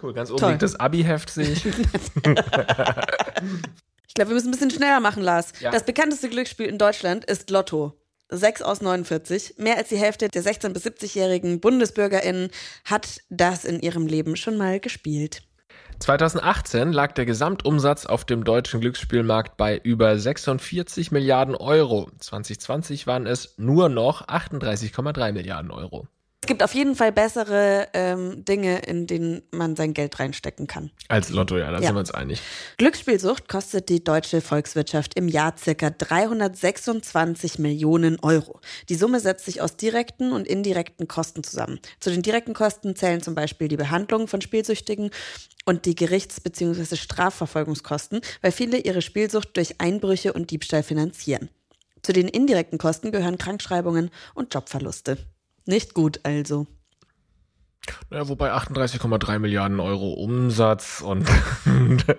cool. 0.04 0.14
Ganz 0.14 0.32
oben 0.32 0.40
Toll. 0.40 0.52
liegt 0.52 0.64
das 0.64 0.78
Abi-Heft, 0.78 1.30
sehe 1.30 1.50
ich. 1.50 1.64
Ich 4.10 4.16
glaube, 4.16 4.32
wir 4.32 4.36
müssen 4.36 4.48
ein 4.48 4.52
bisschen 4.52 4.72
schneller 4.72 5.00
machen, 5.00 5.22
Lars. 5.22 5.54
Ja. 5.60 5.70
Das 5.70 5.86
bekannteste 5.86 6.30
Glücksspiel 6.30 6.66
in 6.66 6.80
Deutschland 6.80 7.26
ist 7.26 7.52
Lotto. 7.52 7.94
6 8.32 8.64
aus 8.64 8.82
49. 8.82 9.56
Mehr 9.58 9.78
als 9.78 9.90
die 9.90 9.98
Hälfte 9.98 10.30
der 10.30 10.44
16- 10.44 10.70
bis 10.70 10.84
70-jährigen 10.86 11.60
BundesbürgerInnen 11.60 12.50
hat 12.86 13.20
das 13.30 13.66
in 13.66 13.80
ihrem 13.80 14.08
Leben 14.08 14.36
schon 14.36 14.58
mal 14.58 14.80
gespielt. 14.80 15.44
2018 16.00 16.92
lag 16.92 17.12
der 17.12 17.26
Gesamtumsatz 17.26 18.08
auf 18.08 18.26
dem 18.26 18.44
deutschen 18.44 18.82
Glücksspielmarkt 18.82 19.58
bei 19.58 19.78
über 19.78 20.18
46 20.18 21.12
Milliarden 21.12 21.56
Euro. 21.56 22.10
2020 22.20 23.06
waren 23.06 23.28
es 23.28 23.56
nur 23.58 23.90
noch 23.90 24.28
38,3 24.28 25.34
Milliarden 25.34 25.70
Euro. 25.70 26.08
Es 26.50 26.52
gibt 26.52 26.64
auf 26.64 26.74
jeden 26.74 26.96
Fall 26.96 27.12
bessere 27.12 27.90
ähm, 27.94 28.44
Dinge, 28.44 28.80
in 28.80 29.06
denen 29.06 29.44
man 29.52 29.76
sein 29.76 29.94
Geld 29.94 30.18
reinstecken 30.20 30.66
kann. 30.66 30.90
Als 31.08 31.30
Lotto, 31.30 31.60
ja, 31.60 31.68
da 31.70 31.78
Ja. 31.78 31.84
sind 31.86 31.94
wir 31.94 32.00
uns 32.00 32.10
einig. 32.10 32.42
Glücksspielsucht 32.80 33.48
kostet 33.48 33.88
die 33.88 34.04
deutsche 34.04 34.42
Volkswirtschaft 34.42 35.14
im 35.14 35.28
Jahr 35.28 35.54
circa 35.60 35.92
326 35.92 37.60
Millionen 37.60 38.18
Euro. 38.24 38.62
Die 38.90 38.96
Summe 38.96 39.20
setzt 39.20 39.46
sich 39.46 39.62
aus 39.62 39.78
direkten 39.78 40.32
und 40.32 40.48
indirekten 40.48 41.08
Kosten 41.08 41.44
zusammen. 41.44 41.80
Zu 42.00 42.10
den 42.10 42.24
direkten 42.24 42.56
Kosten 42.56 42.96
zählen 42.96 43.22
zum 43.22 43.36
Beispiel 43.36 43.68
die 43.68 43.78
Behandlung 43.78 44.28
von 44.28 44.42
Spielsüchtigen 44.42 45.12
und 45.66 45.86
die 45.86 45.94
Gerichts- 45.94 46.42
bzw. 46.42 46.96
Strafverfolgungskosten, 46.96 48.22
weil 48.42 48.52
viele 48.52 48.80
ihre 48.80 49.04
Spielsucht 49.04 49.56
durch 49.56 49.80
Einbrüche 49.80 50.34
und 50.34 50.50
Diebstahl 50.50 50.82
finanzieren. 50.82 51.50
Zu 52.02 52.12
den 52.12 52.28
indirekten 52.28 52.80
Kosten 52.80 53.12
gehören 53.12 53.38
Krankschreibungen 53.38 54.10
und 54.34 54.52
Jobverluste. 54.52 55.20
Nicht 55.70 55.94
gut 55.94 56.22
also. 56.24 56.66
Ja, 58.12 58.28
wobei 58.28 58.52
38,3 58.54 59.40
Milliarden 59.40 59.80
Euro 59.80 60.14
Umsatz 60.14 61.02
und 61.02 61.28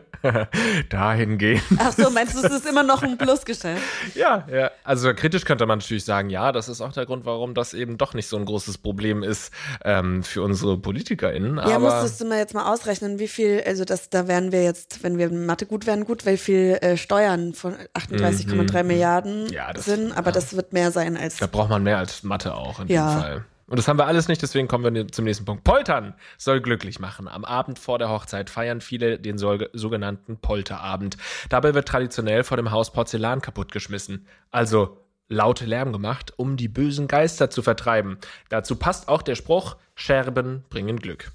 dahingehend. 0.88 1.62
Ach 1.78 1.92
so, 1.92 2.10
meinst 2.10 2.34
du, 2.34 2.46
es 2.46 2.52
ist 2.52 2.66
immer 2.66 2.82
noch 2.82 3.02
ein 3.02 3.16
Plusgeschäft? 3.18 3.82
Ja, 4.14 4.46
ja. 4.52 4.70
Also 4.84 5.12
kritisch 5.14 5.44
könnte 5.44 5.66
man 5.66 5.78
natürlich 5.78 6.04
sagen, 6.04 6.30
ja, 6.30 6.52
das 6.52 6.68
ist 6.68 6.80
auch 6.80 6.92
der 6.92 7.06
Grund, 7.06 7.24
warum 7.24 7.54
das 7.54 7.74
eben 7.74 7.98
doch 7.98 8.14
nicht 8.14 8.26
so 8.28 8.36
ein 8.36 8.44
großes 8.44 8.78
Problem 8.78 9.22
ist 9.22 9.52
ähm, 9.84 10.22
für 10.22 10.42
unsere 10.42 10.78
PolitikerInnen. 10.78 11.56
Ja, 11.68 11.78
musstest 11.78 12.20
du 12.20 12.26
mal 12.26 12.38
jetzt 12.38 12.54
mal 12.54 12.70
ausrechnen, 12.72 13.18
wie 13.18 13.28
viel, 13.28 13.62
also 13.66 13.84
das, 13.84 14.10
da 14.10 14.28
wären 14.28 14.52
wir 14.52 14.62
jetzt, 14.62 15.02
wenn 15.02 15.18
wir 15.18 15.26
in 15.26 15.46
Mathe 15.46 15.66
gut 15.66 15.86
wären, 15.86 16.04
gut, 16.04 16.26
weil 16.26 16.36
viel 16.36 16.78
äh, 16.80 16.96
Steuern 16.96 17.54
von 17.54 17.74
38,3 17.94 18.82
Milliarden 18.82 19.44
Mhm. 19.44 19.46
Ja, 19.52 19.72
das- 19.72 19.84
sind, 19.84 20.12
aber 20.16 20.28
ja. 20.28 20.32
das 20.32 20.54
wird 20.56 20.72
mehr 20.72 20.90
sein 20.92 21.16
als. 21.16 21.36
da 21.36 21.46
braucht 21.46 21.68
man 21.70 21.82
mehr 21.82 21.98
als 21.98 22.22
Mathe 22.22 22.54
auch 22.54 22.80
in 22.80 22.88
Ja. 22.88 23.12
dem 23.14 23.20
Fall. 23.20 23.44
Und 23.70 23.78
das 23.78 23.86
haben 23.86 24.00
wir 24.00 24.06
alles 24.06 24.26
nicht, 24.26 24.42
deswegen 24.42 24.66
kommen 24.66 24.92
wir 24.92 25.08
zum 25.08 25.24
nächsten 25.24 25.44
Punkt. 25.44 25.62
Poltern 25.62 26.14
soll 26.36 26.60
glücklich 26.60 26.98
machen. 26.98 27.28
Am 27.28 27.44
Abend 27.44 27.78
vor 27.78 28.00
der 28.00 28.10
Hochzeit 28.10 28.50
feiern 28.50 28.80
viele 28.80 29.20
den 29.20 29.38
sogenannten 29.38 30.38
Polterabend. 30.38 31.16
Dabei 31.48 31.72
wird 31.72 31.86
traditionell 31.86 32.42
vor 32.42 32.56
dem 32.56 32.72
Haus 32.72 32.92
Porzellan 32.92 33.40
kaputtgeschmissen. 33.40 34.26
Also 34.50 34.98
laute 35.28 35.66
Lärm 35.66 35.92
gemacht, 35.92 36.32
um 36.36 36.56
die 36.56 36.66
bösen 36.66 37.06
Geister 37.06 37.48
zu 37.48 37.62
vertreiben. 37.62 38.18
Dazu 38.48 38.74
passt 38.74 39.08
auch 39.08 39.22
der 39.22 39.36
Spruch, 39.36 39.76
Scherben 39.94 40.64
bringen 40.68 40.98
Glück. 40.98 41.30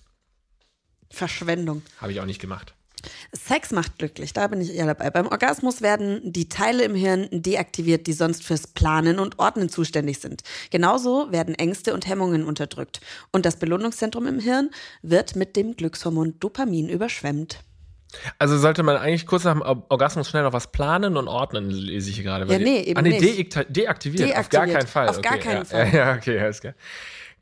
Verschwendung. 1.09 1.83
Habe 2.01 2.11
ich 2.11 2.19
auch 2.19 2.25
nicht 2.25 2.41
gemacht. 2.41 2.75
Sex 3.33 3.71
macht 3.71 3.97
glücklich, 3.97 4.33
da 4.33 4.47
bin 4.47 4.61
ich 4.61 4.73
eher 4.73 4.85
dabei. 4.85 5.09
Beim 5.09 5.27
Orgasmus 5.27 5.81
werden 5.81 6.21
die 6.23 6.49
Teile 6.49 6.83
im 6.83 6.95
Hirn 6.95 7.27
deaktiviert, 7.31 8.07
die 8.07 8.13
sonst 8.13 8.43
fürs 8.43 8.67
Planen 8.67 9.19
und 9.19 9.39
Ordnen 9.39 9.69
zuständig 9.69 10.19
sind. 10.19 10.43
Genauso 10.71 11.31
werden 11.31 11.55
Ängste 11.55 11.93
und 11.93 12.07
Hemmungen 12.07 12.43
unterdrückt. 12.43 13.01
Und 13.31 13.45
das 13.45 13.57
Belohnungszentrum 13.57 14.27
im 14.27 14.39
Hirn 14.39 14.69
wird 15.01 15.35
mit 15.35 15.55
dem 15.55 15.75
Glückshormon 15.75 16.39
Dopamin 16.39 16.89
überschwemmt. 16.89 17.59
Also 18.39 18.57
sollte 18.57 18.83
man 18.83 18.97
eigentlich 18.97 19.25
kurz 19.25 19.43
nach 19.43 19.53
dem 19.53 19.61
Orgasmus 19.61 20.29
schnell 20.29 20.43
noch 20.43 20.53
was 20.53 20.71
planen 20.71 21.17
und 21.17 21.27
ordnen, 21.27 21.69
lese 21.69 22.09
ich 22.09 22.15
hier 22.15 22.23
gerade. 22.23 22.51
Ja, 22.51 22.59
nee, 22.59 22.81
eben 22.81 22.97
ah, 22.97 23.01
nee, 23.01 23.19
nicht. 23.19 23.21
deaktiviert, 23.21 23.75
deaktiviert, 23.75 24.37
auf 24.37 24.49
gar 24.49 24.67
keinen 24.67 24.87
Fall. 24.87 25.09
Auf 25.09 25.17
okay, 25.17 25.29
gar 25.29 25.37
keinen 25.37 25.57
ja, 25.57 25.65
Fall. 25.65 25.89
Ja, 25.93 26.15
okay, 26.15 26.39
alles 26.39 26.61
klar. 26.61 26.73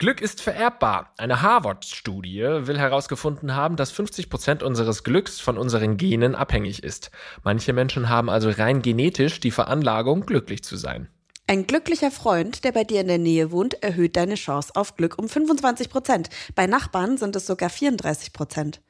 Glück 0.04 0.20
ist 0.20 0.42
vererbbar. 0.42 1.14
Eine 1.16 1.42
Harvard-Studie 1.42 2.42
will 2.68 2.78
herausgefunden 2.78 3.56
haben, 3.56 3.78
dass 3.78 3.92
50 3.92 4.30
Prozent 4.30 4.62
unseres 4.62 5.06
Glücks 5.06 5.40
von 5.40 5.58
unseren 5.58 5.96
Genen 5.96 6.36
abhängig 6.36 6.84
ist. 6.84 7.10
Manche 7.42 7.72
Menschen 7.72 8.10
haben 8.10 8.30
also 8.30 8.50
rein 8.50 8.82
genetisch 8.82 9.40
die 9.40 9.50
Veranlagung, 9.50 10.26
glücklich 10.26 10.62
zu 10.62 10.76
sein. 10.76 11.08
Ein 11.48 11.68
glücklicher 11.68 12.12
Freund, 12.12 12.66
der 12.66 12.74
bei 12.74 12.84
dir 12.84 13.00
in 13.00 13.08
der 13.08 13.18
Nähe 13.18 13.52
wohnt, 13.52 13.82
erhöht 13.82 14.18
deine 14.18 14.36
Chance 14.36 14.76
auf 14.76 14.98
Glück 14.98 15.18
um 15.18 15.30
25 15.30 15.90
Prozent. 15.90 16.30
Bei 16.54 16.68
Nachbarn 16.68 17.18
sind 17.18 17.38
es 17.38 17.48
sogar 17.48 17.70
34 17.70 18.34
Prozent. 18.34 18.82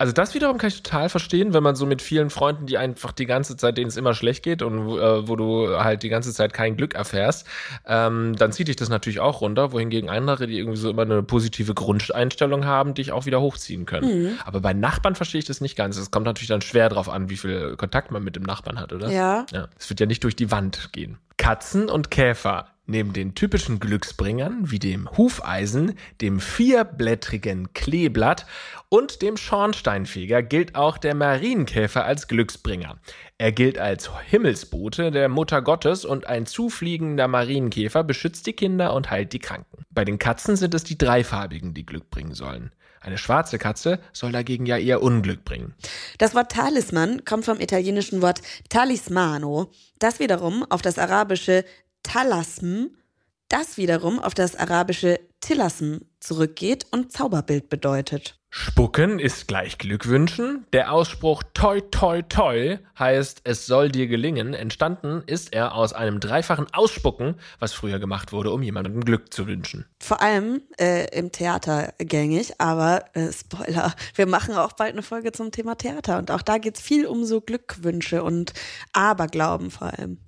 Also 0.00 0.14
das 0.14 0.32
wiederum 0.32 0.56
kann 0.56 0.68
ich 0.68 0.82
total 0.82 1.10
verstehen, 1.10 1.52
wenn 1.52 1.62
man 1.62 1.76
so 1.76 1.84
mit 1.84 2.00
vielen 2.00 2.30
Freunden, 2.30 2.64
die 2.64 2.78
einfach 2.78 3.12
die 3.12 3.26
ganze 3.26 3.58
Zeit, 3.58 3.76
denen 3.76 3.88
es 3.88 3.98
immer 3.98 4.14
schlecht 4.14 4.42
geht 4.42 4.62
und 4.62 4.78
äh, 4.78 5.28
wo 5.28 5.36
du 5.36 5.76
halt 5.78 6.02
die 6.02 6.08
ganze 6.08 6.32
Zeit 6.32 6.54
kein 6.54 6.78
Glück 6.78 6.94
erfährst, 6.94 7.46
ähm, 7.86 8.34
dann 8.34 8.50
zieht 8.50 8.68
dich 8.68 8.76
das 8.76 8.88
natürlich 8.88 9.20
auch 9.20 9.42
runter, 9.42 9.72
wohingegen 9.72 10.08
andere, 10.08 10.46
die 10.46 10.56
irgendwie 10.56 10.78
so 10.78 10.88
immer 10.88 11.02
eine 11.02 11.22
positive 11.22 11.74
Grundeinstellung 11.74 12.64
haben, 12.64 12.94
dich 12.94 13.12
auch 13.12 13.26
wieder 13.26 13.42
hochziehen 13.42 13.84
können. 13.84 14.22
Mhm. 14.22 14.38
Aber 14.46 14.60
bei 14.60 14.72
Nachbarn 14.72 15.16
verstehe 15.16 15.40
ich 15.40 15.44
das 15.44 15.60
nicht 15.60 15.76
ganz. 15.76 15.98
Es 15.98 16.10
kommt 16.10 16.24
natürlich 16.24 16.48
dann 16.48 16.62
schwer 16.62 16.88
drauf 16.88 17.10
an, 17.10 17.28
wie 17.28 17.36
viel 17.36 17.76
Kontakt 17.76 18.10
man 18.10 18.24
mit 18.24 18.36
dem 18.36 18.44
Nachbarn 18.44 18.80
hat, 18.80 18.94
oder? 18.94 19.10
Ja. 19.10 19.44
Ja. 19.52 19.68
Es 19.78 19.90
wird 19.90 20.00
ja 20.00 20.06
nicht 20.06 20.24
durch 20.24 20.34
die 20.34 20.50
Wand 20.50 20.94
gehen. 20.94 21.18
Katzen 21.36 21.90
und 21.90 22.10
Käfer 22.10 22.68
Neben 22.90 23.12
den 23.12 23.36
typischen 23.36 23.78
Glücksbringern 23.78 24.72
wie 24.72 24.80
dem 24.80 25.08
Hufeisen, 25.16 25.94
dem 26.20 26.40
vierblättrigen 26.40 27.72
Kleeblatt 27.72 28.46
und 28.88 29.22
dem 29.22 29.36
Schornsteinfeger 29.36 30.42
gilt 30.42 30.74
auch 30.74 30.98
der 30.98 31.14
Marienkäfer 31.14 32.04
als 32.04 32.26
Glücksbringer. 32.26 32.98
Er 33.38 33.52
gilt 33.52 33.78
als 33.78 34.10
Himmelsbote 34.26 35.12
der 35.12 35.28
Mutter 35.28 35.62
Gottes 35.62 36.04
und 36.04 36.26
ein 36.26 36.46
zufliegender 36.46 37.28
Marienkäfer 37.28 38.02
beschützt 38.02 38.48
die 38.48 38.54
Kinder 38.54 38.92
und 38.92 39.08
heilt 39.08 39.32
die 39.34 39.38
Kranken. 39.38 39.84
Bei 39.90 40.04
den 40.04 40.18
Katzen 40.18 40.56
sind 40.56 40.74
es 40.74 40.82
die 40.82 40.98
dreifarbigen, 40.98 41.74
die 41.74 41.86
Glück 41.86 42.10
bringen 42.10 42.34
sollen. 42.34 42.72
Eine 43.00 43.18
schwarze 43.18 43.58
Katze 43.58 44.00
soll 44.12 44.32
dagegen 44.32 44.66
ja 44.66 44.76
eher 44.76 45.00
Unglück 45.00 45.44
bringen. 45.44 45.74
Das 46.18 46.34
Wort 46.34 46.50
Talisman 46.50 47.24
kommt 47.24 47.44
vom 47.44 47.60
italienischen 47.60 48.20
Wort 48.20 48.42
talismano, 48.68 49.70
das 50.00 50.18
wiederum 50.18 50.66
auf 50.68 50.82
das 50.82 50.98
arabische 50.98 51.64
Talasm, 52.02 52.86
das 53.48 53.76
wiederum 53.76 54.18
auf 54.18 54.34
das 54.34 54.56
arabische 54.56 55.20
Tilasm 55.40 55.98
zurückgeht 56.20 56.86
und 56.90 57.12
Zauberbild 57.12 57.68
bedeutet. 57.68 58.40
Spucken 58.52 59.20
ist 59.20 59.46
gleich 59.46 59.78
Glückwünschen. 59.78 60.66
Der 60.72 60.92
Ausspruch 60.92 61.44
toi 61.54 61.80
toi 61.80 62.22
toi 62.22 62.78
heißt 62.98 63.42
es 63.44 63.66
soll 63.66 63.90
dir 63.90 64.08
gelingen. 64.08 64.54
Entstanden 64.54 65.22
ist 65.26 65.52
er 65.52 65.76
aus 65.76 65.92
einem 65.92 66.18
dreifachen 66.18 66.66
Ausspucken, 66.72 67.36
was 67.60 67.72
früher 67.72 68.00
gemacht 68.00 68.32
wurde, 68.32 68.50
um 68.50 68.62
jemandem 68.62 69.04
Glück 69.04 69.32
zu 69.32 69.46
wünschen. 69.46 69.86
Vor 70.00 70.20
allem 70.20 70.62
äh, 70.80 71.16
im 71.16 71.30
Theater 71.30 71.94
gängig, 71.98 72.60
aber 72.60 73.04
äh, 73.14 73.32
Spoiler, 73.32 73.94
wir 74.16 74.26
machen 74.26 74.56
auch 74.56 74.72
bald 74.72 74.94
eine 74.94 75.02
Folge 75.02 75.30
zum 75.30 75.52
Thema 75.52 75.76
Theater 75.76 76.18
und 76.18 76.32
auch 76.32 76.42
da 76.42 76.58
geht 76.58 76.76
es 76.76 76.82
viel 76.82 77.06
um 77.06 77.24
so 77.24 77.40
Glückwünsche 77.40 78.24
und 78.24 78.52
Aberglauben 78.92 79.70
vor 79.70 79.92
allem. 79.96 80.18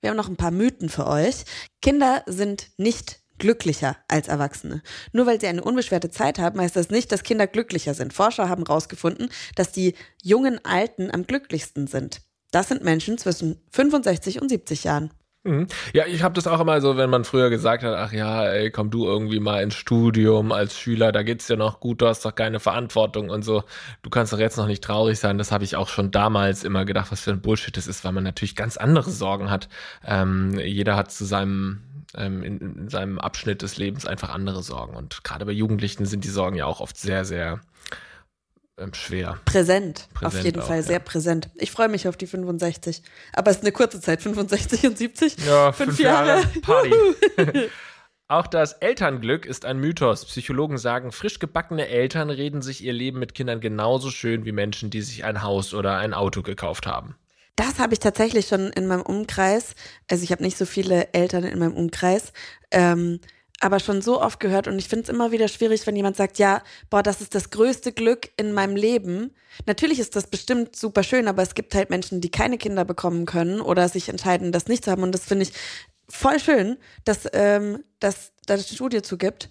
Wir 0.00 0.10
haben 0.10 0.16
noch 0.16 0.28
ein 0.28 0.36
paar 0.36 0.50
Mythen 0.50 0.88
für 0.88 1.06
euch. 1.06 1.44
Kinder 1.82 2.22
sind 2.26 2.70
nicht 2.76 3.20
glücklicher 3.38 3.96
als 4.08 4.28
Erwachsene. 4.28 4.82
Nur 5.12 5.26
weil 5.26 5.40
sie 5.40 5.46
eine 5.46 5.62
unbeschwerte 5.62 6.10
Zeit 6.10 6.38
haben, 6.38 6.60
heißt 6.60 6.76
das 6.76 6.90
nicht, 6.90 7.10
dass 7.10 7.22
Kinder 7.22 7.46
glücklicher 7.46 7.94
sind. 7.94 8.12
Forscher 8.12 8.48
haben 8.48 8.64
herausgefunden, 8.66 9.30
dass 9.54 9.72
die 9.72 9.94
jungen 10.22 10.64
Alten 10.64 11.10
am 11.12 11.26
glücklichsten 11.26 11.86
sind. 11.86 12.22
Das 12.50 12.68
sind 12.68 12.82
Menschen 12.82 13.18
zwischen 13.18 13.60
65 13.72 14.40
und 14.40 14.48
70 14.48 14.84
Jahren. 14.84 15.12
Mhm. 15.48 15.66
Ja, 15.94 16.04
ich 16.06 16.22
habe 16.22 16.34
das 16.34 16.46
auch 16.46 16.60
immer 16.60 16.80
so, 16.80 16.96
wenn 16.96 17.08
man 17.10 17.24
früher 17.24 17.48
gesagt 17.48 17.82
hat, 17.82 17.94
ach 17.94 18.12
ja, 18.12 18.44
ey, 18.44 18.70
komm 18.70 18.90
du 18.90 19.06
irgendwie 19.06 19.40
mal 19.40 19.62
ins 19.62 19.74
Studium 19.74 20.52
als 20.52 20.78
Schüler, 20.78 21.10
da 21.10 21.22
geht's 21.22 21.46
dir 21.46 21.56
noch 21.56 21.80
gut, 21.80 22.02
du 22.02 22.06
hast 22.06 22.24
doch 22.24 22.34
keine 22.34 22.60
Verantwortung 22.60 23.30
und 23.30 23.42
so. 23.42 23.64
Du 24.02 24.10
kannst 24.10 24.32
doch 24.32 24.38
jetzt 24.38 24.58
noch 24.58 24.66
nicht 24.66 24.84
traurig 24.84 25.18
sein. 25.18 25.38
Das 25.38 25.50
habe 25.50 25.64
ich 25.64 25.76
auch 25.76 25.88
schon 25.88 26.10
damals 26.10 26.64
immer 26.64 26.84
gedacht, 26.84 27.10
was 27.10 27.22
für 27.22 27.30
ein 27.30 27.40
Bullshit 27.40 27.76
das 27.76 27.86
ist, 27.86 28.04
weil 28.04 28.12
man 28.12 28.24
natürlich 28.24 28.56
ganz 28.56 28.76
andere 28.76 29.10
Sorgen 29.10 29.50
hat. 29.50 29.68
Ähm, 30.04 30.58
jeder 30.58 30.96
hat 30.96 31.10
zu 31.10 31.24
seinem 31.24 31.80
ähm, 32.14 32.42
in, 32.42 32.58
in 32.58 32.88
seinem 32.88 33.18
Abschnitt 33.18 33.62
des 33.62 33.76
Lebens 33.76 34.06
einfach 34.06 34.30
andere 34.30 34.62
Sorgen. 34.62 34.96
Und 34.96 35.24
gerade 35.24 35.46
bei 35.46 35.52
Jugendlichen 35.52 36.06
sind 36.06 36.24
die 36.24 36.28
Sorgen 36.28 36.56
ja 36.56 36.66
auch 36.66 36.80
oft 36.80 36.96
sehr, 36.96 37.24
sehr 37.24 37.60
ähm, 38.78 38.94
schwer. 38.94 39.40
Präsent, 39.44 40.08
präsent 40.14 40.34
auf 40.38 40.44
jeden 40.44 40.60
auch, 40.60 40.66
Fall, 40.66 40.82
sehr 40.82 41.00
präsent. 41.00 41.50
Ich 41.56 41.70
freue 41.70 41.88
mich 41.88 42.08
auf 42.08 42.16
die 42.16 42.26
65. 42.26 43.02
Aber 43.32 43.50
es 43.50 43.58
ist 43.58 43.62
eine 43.62 43.72
kurze 43.72 44.00
Zeit, 44.00 44.22
65 44.22 44.86
und 44.86 44.98
70. 44.98 45.36
Ja, 45.46 45.72
fünf, 45.72 45.90
fünf 45.90 46.00
Jahre. 46.00 46.28
Jahre 46.28 46.46
Party. 46.60 46.92
Auch 48.30 48.46
das 48.46 48.74
Elternglück 48.74 49.46
ist 49.46 49.64
ein 49.64 49.78
Mythos. 49.78 50.26
Psychologen 50.26 50.76
sagen, 50.76 51.12
frisch 51.12 51.38
gebackene 51.38 51.88
Eltern 51.88 52.28
reden 52.28 52.60
sich 52.60 52.84
ihr 52.84 52.92
Leben 52.92 53.18
mit 53.18 53.34
Kindern 53.34 53.60
genauso 53.60 54.10
schön 54.10 54.44
wie 54.44 54.52
Menschen, 54.52 54.90
die 54.90 55.00
sich 55.00 55.24
ein 55.24 55.42
Haus 55.42 55.72
oder 55.72 55.96
ein 55.96 56.12
Auto 56.12 56.42
gekauft 56.42 56.86
haben. 56.86 57.16
Das 57.56 57.78
habe 57.78 57.94
ich 57.94 58.00
tatsächlich 58.00 58.46
schon 58.46 58.68
in 58.68 58.86
meinem 58.86 59.00
Umkreis. 59.00 59.74
Also 60.10 60.24
ich 60.24 60.30
habe 60.30 60.42
nicht 60.42 60.58
so 60.58 60.66
viele 60.66 61.12
Eltern 61.14 61.44
in 61.44 61.58
meinem 61.58 61.74
Umkreis. 61.74 62.34
Ähm, 62.70 63.18
aber 63.60 63.80
schon 63.80 64.02
so 64.02 64.20
oft 64.20 64.40
gehört 64.40 64.68
und 64.68 64.78
ich 64.78 64.88
finde 64.88 65.04
es 65.04 65.08
immer 65.08 65.32
wieder 65.32 65.48
schwierig, 65.48 65.86
wenn 65.86 65.96
jemand 65.96 66.16
sagt, 66.16 66.38
ja, 66.38 66.62
boah, 66.90 67.02
das 67.02 67.20
ist 67.20 67.34
das 67.34 67.50
größte 67.50 67.92
Glück 67.92 68.30
in 68.36 68.52
meinem 68.52 68.76
Leben. 68.76 69.34
Natürlich 69.66 69.98
ist 69.98 70.14
das 70.14 70.28
bestimmt 70.28 70.76
super 70.76 71.02
schön, 71.02 71.26
aber 71.28 71.42
es 71.42 71.54
gibt 71.54 71.74
halt 71.74 71.90
Menschen, 71.90 72.20
die 72.20 72.30
keine 72.30 72.58
Kinder 72.58 72.84
bekommen 72.84 73.26
können 73.26 73.60
oder 73.60 73.88
sich 73.88 74.08
entscheiden, 74.08 74.52
das 74.52 74.68
nicht 74.68 74.84
zu 74.84 74.90
haben. 74.90 75.02
Und 75.02 75.12
das 75.12 75.24
finde 75.24 75.44
ich 75.44 75.52
voll 76.08 76.38
schön, 76.38 76.78
dass 77.04 77.28
ähm, 77.32 77.84
dass 78.00 78.32
da 78.46 78.54
eine 78.54 78.62
Studie 78.62 79.02
zu 79.02 79.18
gibt 79.18 79.50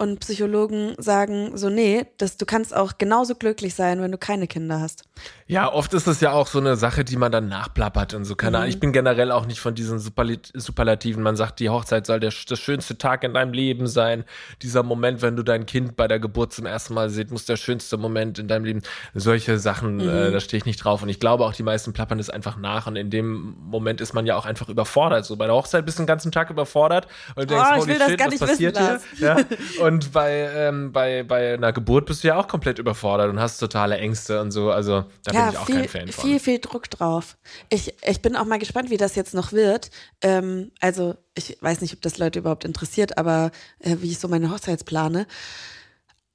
und 0.00 0.20
Psychologen 0.20 0.94
sagen 0.96 1.58
so, 1.58 1.68
nee, 1.68 2.06
dass 2.16 2.38
du 2.38 2.46
kannst 2.46 2.74
auch 2.74 2.94
genauso 2.96 3.34
glücklich 3.34 3.74
sein, 3.74 4.00
wenn 4.00 4.10
du 4.10 4.16
keine 4.16 4.46
Kinder 4.46 4.80
hast. 4.80 5.04
Ja, 5.46 5.70
oft 5.70 5.92
ist 5.92 6.06
es 6.06 6.22
ja 6.22 6.32
auch 6.32 6.46
so 6.46 6.58
eine 6.58 6.76
Sache, 6.76 7.04
die 7.04 7.16
man 7.16 7.30
dann 7.30 7.48
nachplappert 7.48 8.14
und 8.14 8.24
so. 8.24 8.34
Keine 8.34 8.56
Ahnung. 8.56 8.68
Mhm. 8.68 8.72
Ich 8.72 8.80
bin 8.80 8.92
generell 8.92 9.30
auch 9.30 9.44
nicht 9.44 9.60
von 9.60 9.74
diesen 9.74 9.98
Superlativen. 9.98 11.22
Man 11.22 11.36
sagt, 11.36 11.60
die 11.60 11.68
Hochzeit 11.68 12.06
soll 12.06 12.18
der, 12.18 12.32
das 12.48 12.58
schönste 12.58 12.96
Tag 12.96 13.24
in 13.24 13.34
deinem 13.34 13.52
Leben 13.52 13.86
sein. 13.86 14.24
Dieser 14.62 14.82
Moment, 14.82 15.20
wenn 15.20 15.36
du 15.36 15.42
dein 15.42 15.66
Kind 15.66 15.96
bei 15.96 16.08
der 16.08 16.18
Geburt 16.18 16.54
zum 16.54 16.64
ersten 16.64 16.94
Mal 16.94 17.10
siehst, 17.10 17.30
muss 17.30 17.44
der 17.44 17.56
schönste 17.56 17.98
Moment 17.98 18.38
in 18.38 18.48
deinem 18.48 18.64
Leben. 18.64 18.82
Solche 19.12 19.58
Sachen, 19.58 20.00
äh, 20.00 20.04
mhm. 20.04 20.08
äh, 20.08 20.30
da 20.30 20.40
stehe 20.40 20.56
ich 20.56 20.64
nicht 20.64 20.82
drauf. 20.82 21.02
Und 21.02 21.10
ich 21.10 21.20
glaube 21.20 21.44
auch, 21.44 21.52
die 21.52 21.62
meisten 21.62 21.92
plappern 21.92 22.16
das 22.16 22.30
einfach 22.30 22.56
nach. 22.56 22.86
Und 22.86 22.96
in 22.96 23.10
dem 23.10 23.54
Moment 23.60 24.00
ist 24.00 24.14
man 24.14 24.24
ja 24.24 24.36
auch 24.36 24.46
einfach 24.46 24.70
überfordert. 24.70 25.26
So 25.26 25.36
bei 25.36 25.44
der 25.44 25.54
Hochzeit 25.54 25.84
bist 25.84 25.98
du 25.98 26.04
den 26.04 26.06
ganzen 26.06 26.32
Tag 26.32 26.48
überfordert 26.48 27.06
und 27.34 27.50
denkst, 27.50 27.66
oh, 27.70 27.80
ich 27.80 27.86
will 27.86 27.98
das 27.98 28.08
shit, 28.08 28.18
gar 28.18 28.28
nicht 28.28 28.40
wissen, 28.40 28.56
hier? 28.56 29.00
Ja? 29.18 29.36
Und 29.90 30.12
bei, 30.12 30.48
ähm, 30.54 30.92
bei, 30.92 31.24
bei 31.24 31.54
einer 31.54 31.72
Geburt 31.72 32.06
bist 32.06 32.22
du 32.22 32.28
ja 32.28 32.36
auch 32.36 32.46
komplett 32.46 32.78
überfordert 32.78 33.28
und 33.28 33.40
hast 33.40 33.58
totale 33.58 33.96
Ängste 33.98 34.40
und 34.40 34.52
so. 34.52 34.70
Also 34.70 35.04
da 35.24 35.32
ja, 35.32 35.46
bin 35.46 35.52
ich 35.52 35.58
auch 35.58 35.66
viel, 35.66 35.74
kein 35.74 35.88
Fan 35.88 36.08
von. 36.08 36.24
Viel, 36.24 36.38
viel 36.38 36.58
Druck 36.60 36.88
drauf. 36.90 37.36
Ich, 37.70 37.94
ich 38.06 38.22
bin 38.22 38.36
auch 38.36 38.44
mal 38.44 38.60
gespannt, 38.60 38.90
wie 38.90 38.96
das 38.96 39.16
jetzt 39.16 39.34
noch 39.34 39.52
wird. 39.52 39.90
Ähm, 40.22 40.70
also 40.78 41.16
ich 41.34 41.58
weiß 41.60 41.80
nicht, 41.80 41.92
ob 41.92 42.02
das 42.02 42.18
Leute 42.18 42.38
überhaupt 42.38 42.64
interessiert, 42.64 43.18
aber 43.18 43.50
äh, 43.80 43.96
wie 43.98 44.12
ich 44.12 44.20
so 44.20 44.28
meine 44.28 44.52
Hochzeits 44.52 44.84
plane. 44.84 45.26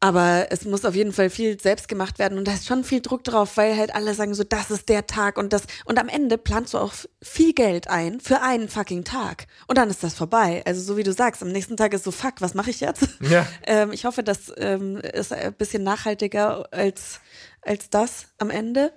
Aber 0.06 0.46
es 0.52 0.66
muss 0.66 0.86
auf 0.86 0.94
jeden 0.94 1.14
Fall 1.14 1.32
viel 1.32 1.60
selbst 1.60 1.88
gemacht 1.88 2.20
werden 2.20 2.38
und 2.38 2.48
da 2.48 2.54
ist 2.54 2.68
schon 2.68 2.84
viel 2.84 3.02
Druck 3.02 3.24
drauf, 3.24 3.58
weil 3.58 3.76
halt 3.76 3.96
alle 3.96 4.14
sagen 4.14 4.36
so, 4.36 4.44
das 4.44 4.70
ist 4.70 4.88
der 4.88 5.08
Tag 5.08 5.36
und 5.36 5.52
das. 5.52 5.64
Und 5.84 5.98
am 5.98 6.10
Ende 6.10 6.38
planst 6.38 6.76
du 6.76 6.78
auch 6.78 6.94
viel 7.24 7.54
Geld 7.54 7.88
ein 7.88 8.20
für 8.20 8.44
einen 8.44 8.70
fucking 8.70 9.04
Tag. 9.04 9.48
Und 9.66 9.80
dann 9.80 9.90
ist 9.90 10.04
das 10.04 10.14
vorbei. 10.14 10.62
Also 10.68 10.80
so 10.80 10.96
wie 10.96 11.02
du 11.02 11.12
sagst, 11.12 11.42
am 11.42 11.52
nächsten 11.52 11.76
Tag 11.76 11.92
ist 11.96 12.04
so, 12.04 12.12
fuck, 12.12 12.36
was 12.38 12.54
mache 12.54 12.70
ich 12.70 12.82
jetzt? 12.82 13.08
Ja. 13.20 13.48
ähm, 13.66 13.92
ich 13.94 14.06
hoffe, 14.06 14.22
das 14.22 14.54
ähm, 14.58 14.98
ist 14.98 15.34
ein 15.34 15.54
bisschen 15.54 15.82
nachhaltiger 15.82 16.72
als, 16.72 17.20
als 17.64 17.90
das 17.90 18.28
am 18.38 18.52
Ende. 18.52 18.94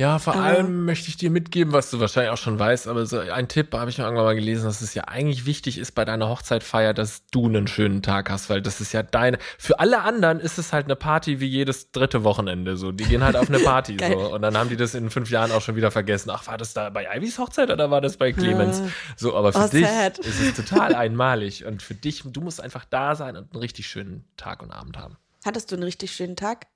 Ja, 0.00 0.20
vor 0.20 0.34
Aber- 0.34 0.44
allem 0.44 0.84
möchte 0.84 1.08
ich 1.08 1.16
dir 1.16 1.28
mitgeben, 1.28 1.72
was 1.72 1.90
du 1.90 1.98
wahrscheinlich 1.98 2.30
auch 2.30 2.36
schon 2.38 2.56
weißt, 2.56 2.86
aber 2.86 3.04
so 3.04 3.18
ein 3.18 3.48
Tipp 3.48 3.74
habe 3.74 3.90
ich 3.90 3.98
noch 3.98 4.04
irgendwann 4.04 4.26
mal 4.26 4.36
gelesen, 4.36 4.62
dass 4.64 4.80
es 4.80 4.94
ja 4.94 5.08
eigentlich 5.08 5.44
wichtig 5.44 5.76
ist 5.76 5.90
bei 5.96 6.04
deiner 6.04 6.28
Hochzeitfeier, 6.28 6.94
dass 6.94 7.26
du 7.32 7.46
einen 7.46 7.66
schönen 7.66 8.00
Tag 8.00 8.30
hast, 8.30 8.48
weil 8.48 8.62
das 8.62 8.80
ist 8.80 8.92
ja 8.92 9.02
deine. 9.02 9.38
Für 9.58 9.80
alle 9.80 10.02
anderen 10.02 10.38
ist 10.38 10.56
es 10.56 10.72
halt 10.72 10.84
eine 10.84 10.94
Party 10.94 11.40
wie 11.40 11.46
jedes 11.48 11.90
dritte 11.90 12.22
Wochenende 12.22 12.76
so. 12.76 12.92
Die 12.92 13.02
gehen 13.06 13.24
halt 13.24 13.34
auf 13.34 13.48
eine 13.48 13.58
Party 13.58 13.96
so 14.08 14.32
und 14.34 14.40
dann 14.42 14.56
haben 14.56 14.68
die 14.68 14.76
das 14.76 14.94
in 14.94 15.10
fünf 15.10 15.30
Jahren 15.30 15.50
auch 15.50 15.62
schon 15.62 15.74
wieder 15.74 15.90
vergessen. 15.90 16.30
Ach, 16.30 16.46
war 16.46 16.58
das 16.58 16.74
da 16.74 16.90
bei 16.90 17.08
Ivys 17.16 17.36
Hochzeit 17.40 17.68
oder 17.68 17.90
war 17.90 18.00
das 18.00 18.16
bei 18.18 18.32
Clemens? 18.32 18.80
So, 19.16 19.34
aber 19.34 19.52
für 19.52 19.64
Oh, 19.64 19.68
dich 19.68 19.84
sad. 19.84 20.18
ist 20.20 20.40
es 20.40 20.54
total 20.54 20.94
einmalig 20.94 21.64
und 21.64 21.82
für 21.82 21.94
dich, 21.94 22.22
du 22.24 22.40
musst 22.40 22.60
einfach 22.60 22.84
da 22.84 23.16
sein 23.16 23.36
und 23.36 23.52
einen 23.52 23.60
richtig 23.60 23.88
schönen 23.88 24.24
Tag 24.36 24.62
und 24.62 24.70
Abend 24.70 24.96
haben. 24.96 25.16
Hattest 25.44 25.72
du 25.72 25.74
einen 25.74 25.82
richtig 25.82 26.12
schönen 26.12 26.36
Tag? 26.36 26.68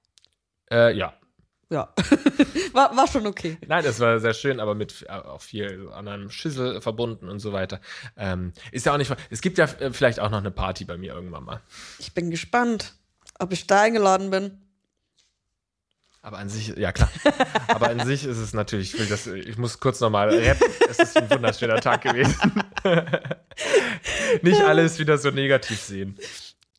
Äh, 0.72 0.96
ja. 0.96 1.14
Ja. 1.72 1.88
war, 2.74 2.94
war 2.94 3.08
schon 3.08 3.26
okay. 3.26 3.56
Nein, 3.66 3.82
es 3.87 3.98
war 3.98 4.20
sehr 4.20 4.35
schön, 4.35 4.61
aber 4.61 4.74
mit 4.74 5.06
äh, 5.08 5.12
auch 5.12 5.40
viel 5.40 5.88
an 5.90 6.06
einem 6.06 6.30
Schüssel 6.30 6.82
verbunden 6.82 7.30
und 7.30 7.38
so 7.38 7.54
weiter. 7.54 7.80
Ähm, 8.14 8.52
ist 8.72 8.85
ja 8.85 8.92
auch 8.92 8.98
nicht. 8.98 9.11
Es 9.30 9.40
gibt 9.40 9.56
ja 9.56 9.64
äh, 9.64 9.90
vielleicht 9.90 10.20
auch 10.20 10.28
noch 10.28 10.38
eine 10.38 10.50
Party 10.50 10.85
bei 10.85 10.98
mir 10.98 11.14
irgendwann 11.14 11.44
mal. 11.44 11.62
Ich 11.98 12.12
bin 12.12 12.30
gespannt, 12.30 12.92
ob 13.38 13.54
ich 13.54 13.66
da 13.66 13.80
eingeladen 13.80 14.30
bin. 14.30 14.58
Aber 16.20 16.38
an 16.38 16.50
sich, 16.50 16.68
ja 16.76 16.92
klar. 16.92 17.11
Aber 17.68 17.88
an 17.88 18.04
sich 18.06 18.26
ist 18.26 18.37
es 18.37 18.52
natürlich, 18.52 18.94
ich, 18.94 19.08
das, 19.08 19.26
ich 19.26 19.56
muss 19.56 19.80
kurz 19.80 19.98
nochmal 20.00 20.28
rappen. 20.28 20.68
Es 20.90 20.98
ist 20.98 21.16
ein 21.16 21.30
wunderschöner 21.30 21.80
Tag 21.80 22.02
gewesen. 22.02 22.52
nicht 24.42 24.61
alles 24.61 24.98
wieder 24.98 25.16
so 25.16 25.30
negativ 25.30 25.80
sehen. 25.80 26.18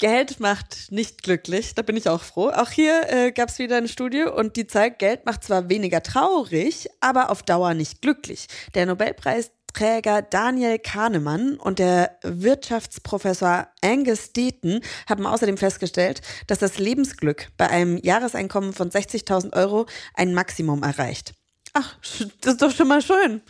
Geld 0.04 0.42
macht 0.42 0.92
nicht 0.92 1.24
glücklich, 1.24 1.76
da 1.76 1.82
bin 1.82 1.96
ich 1.96 2.10
auch 2.10 2.24
froh. 2.24 2.50
Auch 2.50 2.70
hier 2.70 3.04
äh, 3.08 3.32
gab 3.32 3.48
es 3.48 3.58
wieder 3.58 3.78
eine 3.78 3.88
Studie 3.88 4.24
und 4.24 4.58
die 4.58 4.68
zeigt, 4.68 5.00
Geld 5.00 5.26
macht 5.26 5.46
zwar 5.46 5.70
weniger 5.70 6.04
traurig, 6.04 6.90
aber 7.00 7.30
auf 7.30 7.42
Dauer 7.42 7.74
nicht 7.74 8.02
glücklich. 8.02 8.48
Der 8.76 8.86
Nobelpreisträger 8.86 10.22
Daniel 10.22 10.78
Kahnemann 10.78 11.56
und 11.56 11.80
der 11.80 12.18
Wirtschaftsprofessor 12.22 13.70
Angus 13.82 14.34
Deaton 14.34 14.82
haben 15.08 15.26
außerdem 15.26 15.56
festgestellt, 15.56 16.20
dass 16.48 16.60
das 16.60 16.80
Lebensglück 16.80 17.48
bei 17.56 17.70
einem 17.70 17.96
Jahreseinkommen 17.96 18.74
von 18.74 18.90
60.000 18.90 19.54
Euro 19.54 19.86
ein 20.16 20.34
Maximum 20.34 20.84
erreicht. 20.84 21.34
Ach, 21.72 21.96
das 22.42 22.56
ist 22.56 22.62
doch 22.62 22.72
schon 22.72 22.90
mal 22.90 23.02
schön. 23.02 23.42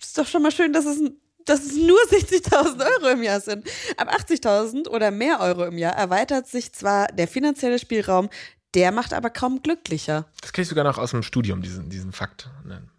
Das 0.00 0.08
ist 0.08 0.18
doch 0.18 0.26
schon 0.26 0.42
mal 0.42 0.50
schön, 0.50 0.72
dass 0.72 0.86
es 0.86 0.98
ein 1.00 1.20
dass 1.44 1.60
es 1.64 1.76
nur 1.76 1.98
60.000 2.10 2.80
Euro 2.80 3.12
im 3.12 3.22
Jahr 3.22 3.40
sind. 3.40 3.68
Ab 3.96 4.12
80.000 4.12 4.88
oder 4.88 5.10
mehr 5.10 5.40
Euro 5.40 5.64
im 5.64 5.78
Jahr 5.78 5.94
erweitert 5.94 6.46
sich 6.46 6.72
zwar 6.72 7.08
der 7.08 7.28
finanzielle 7.28 7.78
Spielraum, 7.78 8.28
der 8.74 8.92
macht 8.92 9.12
aber 9.12 9.30
kaum 9.30 9.62
glücklicher. 9.62 10.26
Das 10.40 10.52
kenne 10.52 10.64
ich 10.64 10.68
sogar 10.68 10.84
noch 10.84 10.98
aus 10.98 11.12
dem 11.12 11.22
Studium, 11.22 11.62
diesen, 11.62 11.90
diesen 11.90 12.12
Fakt. 12.12 12.50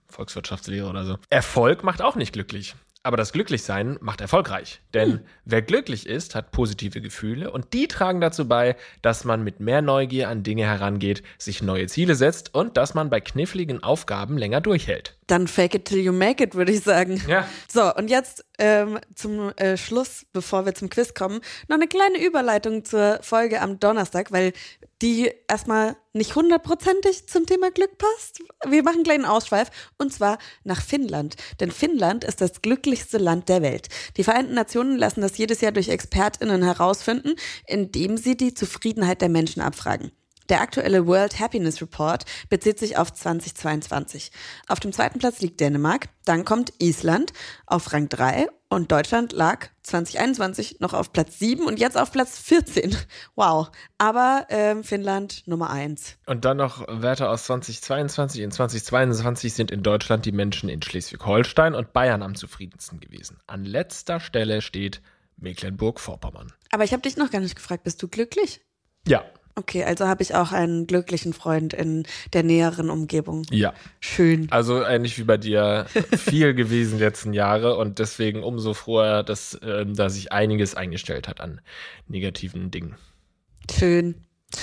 Volkswirtschaftslehre 0.08 0.88
oder 0.88 1.06
so. 1.06 1.18
Erfolg 1.30 1.84
macht 1.84 2.02
auch 2.02 2.16
nicht 2.16 2.32
glücklich. 2.32 2.76
Aber 3.06 3.18
das 3.18 3.34
Glücklichsein 3.34 4.00
macht 4.02 4.20
erfolgreich. 4.20 4.82
Denn 4.96 5.20
wer 5.46 5.62
glücklich 5.62 6.08
ist, 6.08 6.34
hat 6.34 6.50
positive 6.50 7.02
Gefühle 7.02 7.52
und 7.52 7.72
die 7.74 7.88
tragen 7.88 8.20
dazu 8.20 8.48
bei, 8.48 8.76
dass 9.04 9.26
man 9.26 9.44
mit 9.44 9.60
mehr 9.60 9.84
Neugier 9.84 10.28
an 10.28 10.42
Dinge 10.42 10.64
herangeht, 10.64 11.22
sich 11.38 11.62
neue 11.62 11.86
Ziele 11.86 12.16
setzt 12.16 12.56
und 12.56 12.78
dass 12.78 12.96
man 12.96 13.12
bei 13.12 13.22
kniffligen 13.22 13.84
Aufgaben 13.84 14.40
länger 14.40 14.60
durchhält. 14.60 15.20
Dann 15.28 15.48
fake 15.48 15.76
it 15.76 15.86
till 15.86 16.00
you 16.00 16.14
make 16.14 16.44
it, 16.44 16.56
würde 16.56 16.72
ich 16.72 16.82
sagen. 16.82 17.22
Ja. 17.28 17.48
So, 17.72 17.94
und 17.94 18.10
jetzt 18.10 18.44
ähm, 18.58 18.98
zum 19.14 19.50
äh, 19.58 19.78
Schluss, 19.78 20.26
bevor 20.34 20.66
wir 20.66 20.74
zum 20.74 20.90
Quiz 20.90 21.14
kommen, 21.14 21.42
noch 21.68 21.76
eine 21.76 21.88
kleine 21.88 22.26
Überleitung 22.26 22.86
zur 22.86 23.20
Folge 23.22 23.62
am 23.62 23.80
Donnerstag, 23.80 24.32
weil 24.32 24.52
die 25.04 25.32
erstmal 25.48 25.96
nicht 26.16 26.36
hundertprozentig 26.36 27.28
zum 27.28 27.46
Thema 27.46 27.72
Glück 27.72 27.98
passt. 27.98 28.40
Wir 28.68 28.84
machen 28.84 28.96
einen 28.96 29.04
kleinen 29.04 29.26
Ausschweif 29.26 29.70
und 29.98 30.14
zwar 30.14 30.38
nach 30.64 30.82
Finnland. 30.82 31.36
Denn 31.60 31.72
Finnland 31.72 32.24
ist 32.24 32.42
das 32.42 32.62
glücklichste 32.62 33.18
Land 33.18 33.50
der 33.50 33.62
Welt. 33.62 33.90
Die 34.18 34.24
Vereinten 34.24 34.54
Nationen 34.54 34.98
lassen 34.98 35.22
das 35.22 35.38
jedes 35.38 35.62
Jahr 35.62 35.74
durch 35.74 35.90
ExpertInnen 35.90 36.64
herausfinden, 36.64 37.36
indem 37.68 38.18
sie 38.18 38.38
die 38.38 38.54
Zufriedenheit 38.54 39.22
der 39.22 39.30
Menschen 39.30 39.62
abfragen. 39.62 40.12
Der 40.50 40.62
aktuelle 40.62 41.08
World 41.08 41.40
Happiness 41.40 41.82
Report 41.82 42.24
bezieht 42.50 42.80
sich 42.80 42.98
auf 42.98 43.12
2022. 43.14 44.32
Auf 44.68 44.80
dem 44.80 44.94
zweiten 44.94 45.20
Platz 45.20 45.42
liegt 45.42 45.60
Dänemark, 45.60 46.08
dann 46.26 46.46
kommt 46.46 46.74
Island 46.80 47.34
auf 47.66 47.94
Rang 47.94 48.10
3 48.10 48.48
und 48.70 48.92
Deutschland 48.92 49.32
lag 49.32 49.68
2021 49.84 50.80
noch 50.80 50.94
auf 50.94 51.14
Platz 51.14 51.40
7 51.40 51.66
und 51.66 51.80
jetzt 51.80 51.98
auf 51.98 52.12
Platz 52.12 52.38
14. 52.40 52.96
Wow. 53.36 53.70
Aber 53.98 54.48
ähm, 54.50 54.84
Finnland 54.84 55.48
Nummer 55.48 55.70
1. 55.70 56.18
Und 56.26 56.46
dann 56.46 56.58
noch 56.58 56.86
Werte 56.88 57.30
aus 57.30 57.46
2022. 57.46 58.42
In 58.42 58.52
2022 58.52 59.54
sind 59.54 59.72
in 59.72 59.84
Deutschland 59.84 60.26
die 60.26 60.32
Menschen 60.32 60.70
in 60.70 60.82
Schleswig-Holstein 60.82 61.76
und 61.76 61.94
Bayern 61.94 62.24
am 62.24 62.36
zufriedensten 62.36 63.00
gewesen. 63.00 63.40
An 63.48 63.66
letzter 63.66 64.20
Stelle 64.20 64.62
steht 64.62 65.02
Mecklenburg-Vorpommern. 65.38 66.54
Aber 66.72 66.84
ich 66.84 66.94
habe 66.94 67.02
dich 67.02 67.18
noch 67.18 67.32
gar 67.32 67.42
nicht 67.42 67.56
gefragt, 67.56 67.84
bist 67.84 68.02
du 68.02 68.08
glücklich? 68.08 68.62
Ja. 69.08 69.24
Okay, 69.58 69.86
also 69.86 70.06
habe 70.08 70.22
ich 70.22 70.36
auch 70.36 70.52
einen 70.52 70.86
glücklichen 70.86 71.32
Freund 71.32 71.74
in 71.74 72.06
der 72.34 72.44
näheren 72.44 72.90
Umgebung. 72.90 73.44
Ja. 73.52 73.74
Schön. 74.02 74.48
Also 74.52 74.84
ähnlich 74.84 75.18
wie 75.18 75.24
bei 75.24 75.38
dir 75.38 75.86
viel 76.18 76.54
gewesen 76.56 76.98
die 76.98 77.04
letzten 77.04 77.32
Jahre 77.34 77.78
und 77.78 78.00
deswegen 78.00 78.44
umso 78.44 78.74
froher, 78.74 79.24
dass 79.24 79.58
ähm, 79.64 79.96
da 79.96 80.10
sich 80.10 80.34
einiges 80.34 80.76
eingestellt 80.76 81.30
hat 81.30 81.40
an 81.40 81.62
negativen 82.08 82.70
Dingen. 82.70 82.96
Schön. 83.72 84.16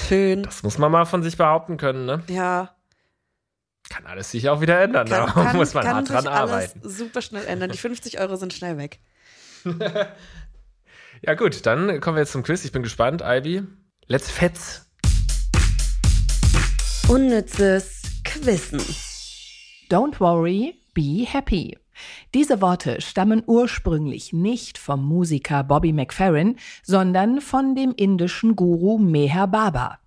Schön. 0.08 0.42
Das 0.42 0.62
muss 0.62 0.76
man 0.76 0.92
mal 0.92 1.06
von 1.06 1.22
sich 1.22 1.38
behaupten 1.38 1.78
können, 1.78 2.04
ne? 2.04 2.22
Ja. 2.28 2.74
Kann 3.88 4.06
alles 4.06 4.30
sich 4.30 4.48
auch 4.50 4.60
wieder 4.60 4.78
ändern. 4.80 5.08
Kann, 5.08 5.56
muss 5.56 5.72
man 5.72 5.84
kann 5.84 5.96
hart 5.96 6.10
dran 6.10 6.22
sich 6.22 6.30
alles 6.30 6.50
arbeiten. 6.50 6.80
super 6.88 7.22
schnell 7.22 7.46
ändern. 7.46 7.70
Die 7.70 7.78
50 7.78 8.20
Euro 8.20 8.36
sind 8.36 8.52
schnell 8.52 8.76
weg. 8.76 9.00
Ja 11.22 11.34
gut, 11.34 11.64
dann 11.66 12.00
kommen 12.00 12.16
wir 12.16 12.22
jetzt 12.22 12.32
zum 12.32 12.42
Quiz. 12.42 12.64
Ich 12.64 12.72
bin 12.72 12.82
gespannt, 12.82 13.22
Ivy. 13.24 13.62
Let's 14.12 14.30
fetz. 14.30 14.84
Unnützes 17.08 18.02
Quissen. 18.24 18.78
Don't 19.88 20.20
worry, 20.20 20.74
be 20.92 21.24
happy. 21.26 21.78
Diese 22.34 22.60
Worte 22.60 23.00
stammen 23.00 23.42
ursprünglich 23.46 24.34
nicht 24.34 24.76
vom 24.76 25.02
Musiker 25.02 25.64
Bobby 25.64 25.94
McFerrin, 25.94 26.58
sondern 26.82 27.40
von 27.40 27.74
dem 27.74 27.94
indischen 27.96 28.54
Guru 28.54 28.98
Meher 28.98 29.46
Baba. 29.46 29.98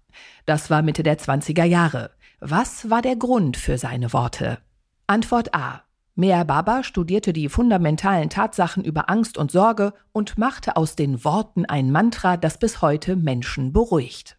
Das 0.45 0.69
war 0.69 0.83
Mitte 0.83 1.01
der 1.01 1.17
20er 1.17 1.63
Jahre. 1.63 2.11
Was 2.39 2.91
war 2.91 3.01
der 3.01 3.15
Grund 3.15 3.57
für 3.57 3.79
seine 3.79 4.13
Worte? 4.13 4.59
Antwort 5.07 5.55
A. 5.55 5.84
Meher 6.17 6.45
Baba 6.45 6.83
studierte 6.83 7.33
die 7.33 7.49
fundamentalen 7.49 8.29
Tatsachen 8.29 8.85
über 8.85 9.09
Angst 9.09 9.37
und 9.37 9.51
Sorge 9.51 9.93
und 10.13 10.37
machte 10.37 10.77
aus 10.77 10.95
den 10.95 11.25
Worten 11.25 11.65
ein 11.65 11.91
Mantra, 11.91 12.37
das 12.37 12.57
bis 12.57 12.81
heute 12.81 13.17
Menschen 13.17 13.73
beruhigt. 13.73 14.37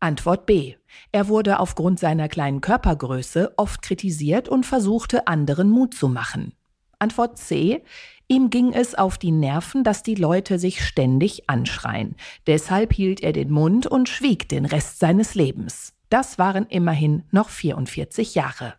Antwort 0.00 0.44
B. 0.44 0.74
Er 1.12 1.28
wurde 1.28 1.60
aufgrund 1.60 2.00
seiner 2.00 2.28
kleinen 2.28 2.60
Körpergröße 2.60 3.54
oft 3.56 3.82
kritisiert 3.82 4.48
und 4.48 4.66
versuchte 4.66 5.28
anderen 5.28 5.70
Mut 5.70 5.94
zu 5.94 6.08
machen. 6.08 6.52
Antwort 6.98 7.38
C. 7.38 7.84
Ihm 8.26 8.50
ging 8.50 8.72
es 8.72 8.96
auf 8.96 9.18
die 9.18 9.30
Nerven, 9.30 9.84
dass 9.84 10.02
die 10.02 10.16
Leute 10.16 10.58
sich 10.58 10.84
ständig 10.84 11.48
anschreien. 11.48 12.16
Deshalb 12.48 12.92
hielt 12.92 13.22
er 13.22 13.32
den 13.32 13.52
Mund 13.52 13.86
und 13.86 14.08
schwieg 14.08 14.48
den 14.48 14.64
Rest 14.64 14.98
seines 14.98 15.36
Lebens. 15.36 15.94
Das 16.08 16.38
waren 16.38 16.66
immerhin 16.66 17.22
noch 17.30 17.50
44 17.50 18.34
Jahre. 18.34 18.74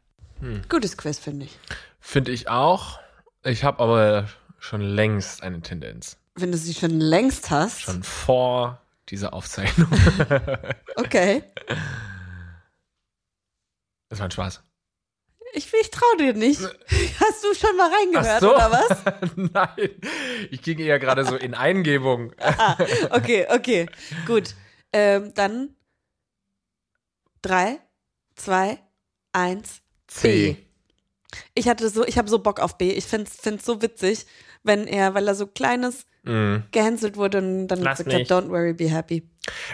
Gutes 0.67 0.97
Quiz, 0.97 1.19
finde 1.19 1.45
ich. 1.45 1.57
Finde 2.05 2.31
ich 2.31 2.49
auch. 2.49 2.99
Ich 3.43 3.63
habe 3.63 3.81
aber 3.81 4.27
schon 4.59 4.81
längst 4.81 5.41
eine 5.41 5.61
Tendenz. 5.61 6.17
Wenn 6.35 6.51
du 6.51 6.57
sie 6.57 6.73
schon 6.73 6.99
längst 6.99 7.49
hast. 7.49 7.81
Schon 7.81 8.03
vor 8.03 8.81
dieser 9.09 9.33
Aufzeichnung. 9.33 9.89
Okay. 10.95 11.43
Das 14.09 14.19
war 14.19 14.27
ein 14.27 14.31
Spaß. 14.31 14.61
Ich, 15.53 15.73
ich 15.73 15.89
traue 15.89 16.17
dir 16.17 16.33
nicht. 16.33 16.61
Hast 16.61 17.43
du 17.43 17.53
schon 17.55 17.75
mal 17.77 17.89
reingehört, 17.91 18.41
so. 18.41 18.53
oder 18.53 18.71
was? 18.71 19.31
Nein, 19.35 19.89
ich 20.51 20.61
ging 20.61 20.77
eher 20.77 20.99
gerade 20.99 21.25
so 21.25 21.35
in 21.35 21.55
Eingebung. 21.55 22.33
Ah, 22.39 22.77
okay, 23.09 23.47
okay. 23.49 23.87
Gut. 24.27 24.53
Ähm, 24.91 25.33
dann 25.33 25.75
drei, 27.41 27.79
zwei, 28.35 28.77
eins, 29.31 29.81
C. 30.07 30.63
Ich 31.53 31.67
hatte 31.67 31.89
so, 31.89 32.05
ich 32.05 32.17
habe 32.17 32.29
so 32.29 32.39
Bock 32.39 32.59
auf 32.59 32.77
B. 32.77 32.91
Ich 32.91 33.05
finde 33.05 33.29
es 33.29 33.65
so 33.65 33.81
witzig, 33.81 34.25
wenn 34.63 34.87
er, 34.87 35.13
weil 35.13 35.27
er 35.27 35.35
so 35.35 35.47
kleines 35.47 36.05
Mm. 36.25 36.59
gehänselt 36.71 37.17
wurde 37.17 37.39
und 37.39 37.67
dann 37.67 37.81
Lass 37.81 37.97
gesagt 37.97 38.31
hat, 38.31 38.31
don't 38.31 38.47
worry, 38.49 38.71
be 38.71 38.89
happy. 38.89 39.27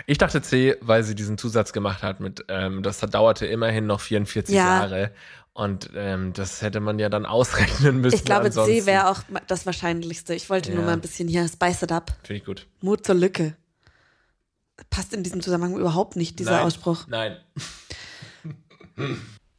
Ich 0.08 0.18
dachte 0.18 0.42
C, 0.42 0.76
weil 0.82 1.04
sie 1.04 1.14
diesen 1.14 1.38
Zusatz 1.38 1.74
gemacht 1.74 2.02
hat 2.02 2.20
mit, 2.22 2.44
ähm, 2.48 2.82
das 2.82 3.00
dauerte 3.02 3.46
immerhin 3.46 3.86
noch 3.86 4.00
44 4.02 4.56
Ja. 4.56 4.80
Jahre. 4.80 5.12
Und 5.54 5.92
ähm, 5.96 6.34
das 6.34 6.64
hätte 6.64 6.80
man 6.80 6.98
ja 6.98 7.08
dann 7.10 7.28
ausrechnen 7.28 8.02
müssen. 8.02 8.16
Ich 8.16 8.26
glaube, 8.26 8.50
C 8.50 8.60
ansonsten. 8.62 8.86
wäre 8.88 9.10
auch 9.12 9.22
das 9.46 9.68
Wahrscheinlichste. 9.68 10.34
Ich 10.34 10.50
wollte 10.50 10.72
nur 10.72 10.80
Ja. 10.80 10.86
mal 10.88 10.94
ein 10.94 11.02
bisschen 11.02 11.28
hier 11.28 11.48
spice 11.48 11.84
it 11.84 11.92
up. 11.92 12.16
Finde 12.24 12.40
ich 12.40 12.46
gut. 12.46 12.66
Mut 12.82 13.06
zur 13.06 13.14
Lücke. 13.14 13.56
Passt 14.90 15.14
in 15.14 15.22
diesem 15.22 15.42
Zusammenhang 15.42 15.78
überhaupt 15.80 16.16
nicht, 16.16 16.40
dieser 16.40 16.52
Nein. 16.54 16.66
Ausspruch. 16.66 17.06
Nein. 17.10 17.38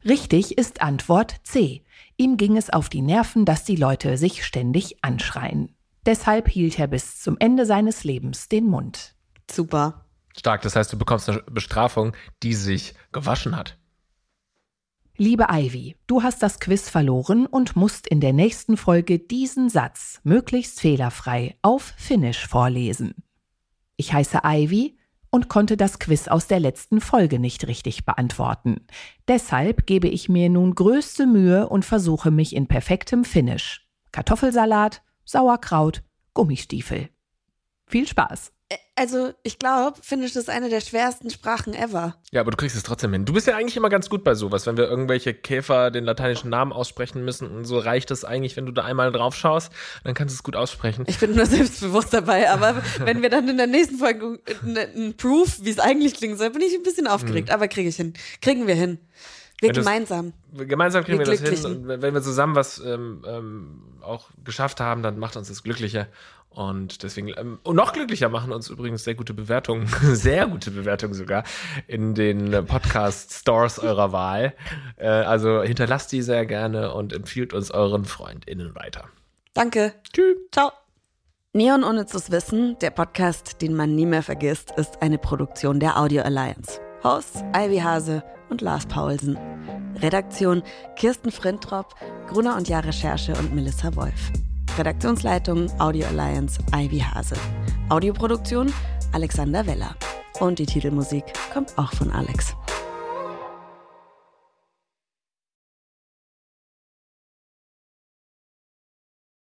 Richtig 0.03 0.57
ist 0.57 0.81
Antwort 0.81 1.35
C. 1.43 1.83
Ihm 2.21 2.37
ging 2.37 2.55
es 2.55 2.69
auf 2.69 2.87
die 2.87 3.01
Nerven, 3.01 3.45
dass 3.45 3.63
die 3.63 3.75
Leute 3.75 4.15
sich 4.15 4.45
ständig 4.45 5.03
anschreien. 5.03 5.73
Deshalb 6.05 6.47
hielt 6.47 6.77
er 6.77 6.85
bis 6.85 7.19
zum 7.19 7.35
Ende 7.39 7.65
seines 7.65 8.03
Lebens 8.03 8.47
den 8.47 8.67
Mund. 8.67 9.15
Super. 9.49 10.05
Stark, 10.37 10.61
das 10.61 10.75
heißt, 10.75 10.93
du 10.93 10.99
bekommst 10.99 11.27
eine 11.29 11.41
Bestrafung, 11.41 12.15
die 12.43 12.53
sich 12.53 12.93
gewaschen 13.11 13.57
hat. 13.57 13.79
Liebe 15.17 15.47
Ivy, 15.49 15.95
du 16.05 16.21
hast 16.21 16.43
das 16.43 16.59
Quiz 16.59 16.89
verloren 16.89 17.47
und 17.47 17.75
musst 17.75 18.05
in 18.05 18.21
der 18.21 18.33
nächsten 18.33 18.77
Folge 18.77 19.17
diesen 19.17 19.69
Satz 19.69 20.19
möglichst 20.23 20.79
fehlerfrei 20.79 21.57
auf 21.63 21.91
Finnisch 21.97 22.45
vorlesen. 22.45 23.15
Ich 23.97 24.13
heiße 24.13 24.41
Ivy 24.43 24.95
und 25.31 25.49
konnte 25.49 25.77
das 25.77 25.97
Quiz 25.97 26.27
aus 26.27 26.45
der 26.45 26.59
letzten 26.59 27.01
Folge 27.01 27.39
nicht 27.39 27.65
richtig 27.65 28.05
beantworten. 28.05 28.85
Deshalb 29.27 29.87
gebe 29.87 30.07
ich 30.07 30.29
mir 30.29 30.49
nun 30.49 30.75
größte 30.75 31.25
Mühe 31.25 31.67
und 31.67 31.85
versuche 31.85 32.29
mich 32.29 32.55
in 32.55 32.67
perfektem 32.67 33.23
Finnisch. 33.23 33.87
Kartoffelsalat, 34.11 35.01
Sauerkraut, 35.25 36.03
Gummistiefel. 36.33 37.09
Viel 37.87 38.07
Spaß! 38.07 38.51
Also, 38.95 39.33
ich 39.43 39.57
glaube, 39.57 39.97
Finnisch 40.01 40.35
ist 40.35 40.49
eine 40.49 40.69
der 40.69 40.81
schwersten 40.81 41.29
Sprachen 41.29 41.73
ever. 41.73 42.15
Ja, 42.31 42.41
aber 42.41 42.51
du 42.51 42.57
kriegst 42.57 42.75
es 42.75 42.83
trotzdem 42.83 43.13
hin. 43.13 43.25
Du 43.25 43.33
bist 43.33 43.47
ja 43.47 43.55
eigentlich 43.55 43.75
immer 43.75 43.89
ganz 43.89 44.09
gut 44.09 44.23
bei 44.23 44.35
sowas. 44.35 44.67
Wenn 44.67 44.77
wir 44.77 44.87
irgendwelche 44.87 45.33
Käfer 45.33 45.91
den 45.91 46.03
lateinischen 46.03 46.49
Namen 46.49 46.71
aussprechen 46.71 47.25
müssen 47.25 47.49
und 47.49 47.65
so 47.65 47.79
reicht 47.79 48.11
es 48.11 48.23
eigentlich, 48.23 48.57
wenn 48.57 48.65
du 48.65 48.71
da 48.71 48.83
einmal 48.83 49.11
drauf 49.11 49.35
schaust, 49.35 49.71
dann 50.03 50.13
kannst 50.13 50.35
du 50.35 50.37
es 50.37 50.43
gut 50.43 50.55
aussprechen. 50.55 51.05
Ich 51.07 51.19
bin 51.19 51.35
nur 51.35 51.45
selbstbewusst 51.47 52.13
dabei, 52.13 52.49
aber 52.51 52.81
wenn 52.99 53.21
wir 53.21 53.29
dann 53.29 53.47
in 53.49 53.57
der 53.57 53.67
nächsten 53.67 53.97
Folge 53.97 54.39
einen 54.63 55.15
Proof, 55.17 55.59
wie 55.63 55.69
es 55.69 55.79
eigentlich 55.79 56.13
klingen 56.13 56.37
soll, 56.37 56.51
bin 56.51 56.61
ich 56.61 56.75
ein 56.75 56.83
bisschen 56.83 57.07
aufgeregt. 57.07 57.49
Mhm. 57.49 57.53
Aber 57.53 57.67
kriege 57.67 57.89
ich 57.89 57.95
hin. 57.95 58.13
Kriegen 58.41 58.67
wir 58.67 58.75
hin. 58.75 58.99
Wir 59.61 59.73
gemeinsam. 59.73 60.33
Gemeinsam 60.53 61.03
kriegen 61.03 61.19
wir, 61.19 61.27
wir 61.27 61.37
das 61.37 61.63
hin. 61.63 61.83
Und 61.83 61.87
wenn 61.87 62.13
wir 62.13 62.21
zusammen 62.21 62.55
was 62.55 62.79
ähm, 62.79 63.23
ähm, 63.27 63.81
auch 64.01 64.29
geschafft 64.43 64.79
haben, 64.79 65.03
dann 65.03 65.19
macht 65.19 65.37
uns 65.37 65.49
das 65.49 65.61
glücklicher. 65.61 66.07
Und 66.53 67.03
deswegen, 67.03 67.29
ähm, 67.37 67.59
und 67.63 67.77
noch 67.77 67.93
glücklicher 67.93 68.27
machen 68.27 68.51
uns 68.51 68.69
übrigens 68.69 69.05
sehr 69.05 69.15
gute 69.15 69.33
Bewertungen, 69.33 69.87
sehr 70.01 70.47
gute 70.47 70.69
Bewertungen 70.71 71.13
sogar, 71.13 71.43
in 71.87 72.13
den 72.13 72.65
Podcast-Stores 72.65 73.79
eurer 73.79 74.11
Wahl. 74.11 74.53
Äh, 74.97 75.07
also 75.07 75.63
hinterlasst 75.63 76.11
die 76.11 76.21
sehr 76.21 76.45
gerne 76.45 76.93
und 76.93 77.13
empfiehlt 77.13 77.53
uns 77.53 77.71
euren 77.71 78.03
FreundInnen 78.03 78.75
weiter. 78.75 79.05
Danke. 79.53 79.93
Tschüss. 80.11 80.37
Ciao. 80.51 80.71
Neon 81.53 81.83
Unnützes 81.83 82.31
Wissen, 82.31 82.77
der 82.79 82.91
Podcast, 82.91 83.61
den 83.61 83.73
man 83.73 83.95
nie 83.95 84.05
mehr 84.05 84.23
vergisst, 84.23 84.71
ist 84.77 85.01
eine 85.01 85.17
Produktion 85.17 85.79
der 85.79 85.99
Audio 85.99 86.21
Alliance. 86.23 86.79
Hosts 87.03 87.43
Ivy 87.55 87.79
Hase 87.79 88.23
und 88.49 88.61
Lars 88.61 88.85
Paulsen. 88.85 89.37
Redaktion 90.01 90.63
Kirsten 90.95 91.31
Frintrop, 91.31 91.95
Gruner 92.27 92.55
und 92.55 92.69
Jahr 92.69 92.85
Recherche 92.85 93.33
und 93.33 93.53
Melissa 93.53 93.93
Wolf. 93.95 94.31
Redaktionsleitung 94.81 95.69
Audio 95.79 96.07
Alliance 96.07 96.59
Ivy 96.73 97.01
Hase. 97.01 97.35
Audioproduktion 97.89 98.73
Alexander 99.11 99.67
Weller. 99.67 99.95
Und 100.39 100.57
die 100.57 100.65
Titelmusik 100.65 101.23
kommt 101.53 101.77
auch 101.77 101.93
von 101.93 102.11
Alex. 102.11 102.55